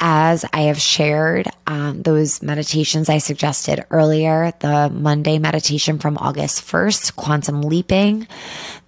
as 0.00 0.46
I 0.52 0.62
have 0.62 0.80
shared 0.80 1.48
um, 1.66 2.02
those 2.02 2.42
meditations 2.42 3.10
I 3.10 3.18
suggested 3.18 3.84
earlier, 3.90 4.52
the 4.60 4.88
Monday 4.88 5.38
meditation 5.38 5.98
from 5.98 6.16
August 6.16 6.62
1st, 6.62 7.16
quantum 7.16 7.60
leaping, 7.62 8.26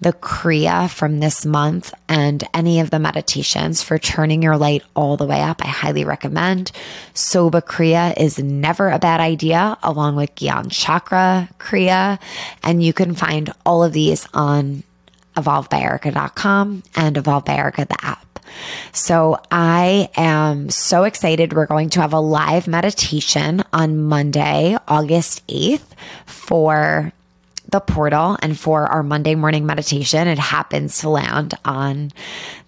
the 0.01 0.15
Kriya 0.15 0.91
from 0.91 1.21
this 1.21 1.45
month, 1.45 1.93
and 2.09 2.43
any 2.55 2.81
of 2.81 2.91
the 2.91 2.99
meditations 2.99 3.83
for 3.83 3.99
turning 3.99 4.43
your 4.43 4.57
light 4.57 4.83
all 4.97 5.19
the 5.19 5.27
way 5.27 5.43
up, 5.43 5.63
I 5.63 5.69
highly 5.69 6.05
recommend. 6.05 6.73
Subagh 7.15 7.67
Kriya 7.67 8.19
is 8.19 8.39
never 8.39 8.89
a 8.89 8.99
bad 8.99 9.21
idea, 9.21 9.77
along 9.83 10.17
with 10.17 10.35
Gyan 10.35 10.73
Chakra 10.73 11.49
Kriya. 11.59 12.19
And 12.63 12.83
you 12.83 12.93
can 12.93 13.15
find 13.15 13.53
all 13.67 13.85
of 13.85 13.93
these 13.93 14.27
on 14.33 14.83
evolvebyerica.com 15.37 16.83
and 16.97 17.17
Evolve 17.17 17.45
the 17.45 17.97
app. 18.01 18.32
So 18.93 19.41
I 19.51 20.11
am 20.17 20.71
so 20.71 21.05
excited. 21.05 21.53
We're 21.53 21.67
going 21.67 21.91
to 21.91 22.01
have 22.01 22.13
a 22.13 22.21
live 22.21 22.67
meditation 22.67 23.65
on 23.73 24.03
Monday, 24.03 24.77
August 24.89 25.47
8th 25.47 25.83
for 26.27 27.13
the 27.69 27.81
portal 27.81 28.37
and 28.43 28.59
for 28.59 28.87
our 28.87 29.03
Monday 29.03 29.35
morning 29.35 29.67
meditation. 29.67 30.29
It 30.29 30.39
happens 30.39 30.99
to 30.99 31.09
land 31.09 31.55
on 31.65 32.13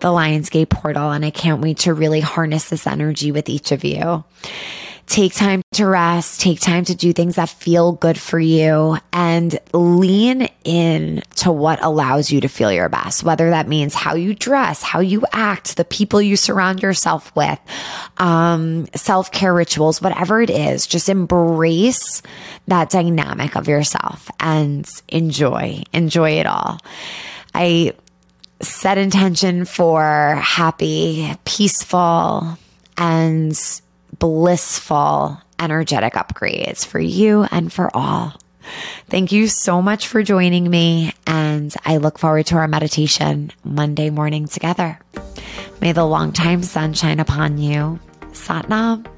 the 0.00 0.08
Lionsgate 0.08 0.70
portal, 0.70 1.10
and 1.10 1.24
I 1.24 1.30
can't 1.30 1.60
wait 1.60 1.78
to 1.80 1.94
really 1.94 2.20
harness 2.20 2.70
this 2.70 2.86
energy 2.86 3.30
with 3.30 3.48
each 3.48 3.70
of 3.70 3.84
you 3.84 4.24
take 5.06 5.34
time 5.34 5.62
to 5.72 5.86
rest, 5.86 6.40
take 6.40 6.60
time 6.60 6.84
to 6.84 6.94
do 6.94 7.12
things 7.12 7.36
that 7.36 7.48
feel 7.48 7.92
good 7.92 8.18
for 8.18 8.38
you 8.38 8.96
and 9.12 9.58
lean 9.72 10.48
in 10.64 11.22
to 11.36 11.52
what 11.52 11.82
allows 11.82 12.32
you 12.32 12.40
to 12.40 12.48
feel 12.48 12.72
your 12.72 12.88
best, 12.88 13.22
whether 13.22 13.50
that 13.50 13.68
means 13.68 13.94
how 13.94 14.14
you 14.14 14.34
dress, 14.34 14.82
how 14.82 15.00
you 15.00 15.22
act, 15.32 15.76
the 15.76 15.84
people 15.84 16.22
you 16.22 16.36
surround 16.36 16.82
yourself 16.82 17.34
with, 17.36 17.58
um, 18.16 18.86
self 18.94 19.30
care 19.30 19.52
rituals, 19.52 20.00
whatever 20.00 20.40
it 20.40 20.50
is, 20.50 20.86
just 20.86 21.08
embrace 21.08 22.22
that 22.68 22.90
dynamic 22.90 23.56
of 23.56 23.68
yourself 23.68 24.30
and 24.40 24.88
enjoy, 25.08 25.82
enjoy 25.92 26.30
it 26.32 26.46
all. 26.46 26.78
I 27.54 27.92
set 28.60 28.98
intention 28.98 29.64
for 29.64 30.38
happy, 30.42 31.34
peaceful, 31.44 32.58
and 32.96 33.82
blissful, 34.24 35.38
energetic 35.60 36.14
upgrades 36.14 36.86
for 36.86 36.98
you 36.98 37.46
and 37.50 37.70
for 37.70 37.94
all. 37.94 38.32
Thank 39.10 39.32
you 39.32 39.48
so 39.48 39.82
much 39.82 40.08
for 40.08 40.22
joining 40.22 40.70
me, 40.70 41.12
and 41.26 41.74
I 41.84 41.98
look 41.98 42.18
forward 42.18 42.46
to 42.46 42.54
our 42.54 42.66
meditation 42.66 43.52
Monday 43.64 44.08
morning 44.08 44.48
together. 44.48 44.98
May 45.82 45.92
the 45.92 46.06
long 46.06 46.32
time 46.32 46.62
sun 46.62 46.94
shine 46.94 47.20
upon 47.20 47.58
you. 47.58 48.00
Satnam. 48.32 49.13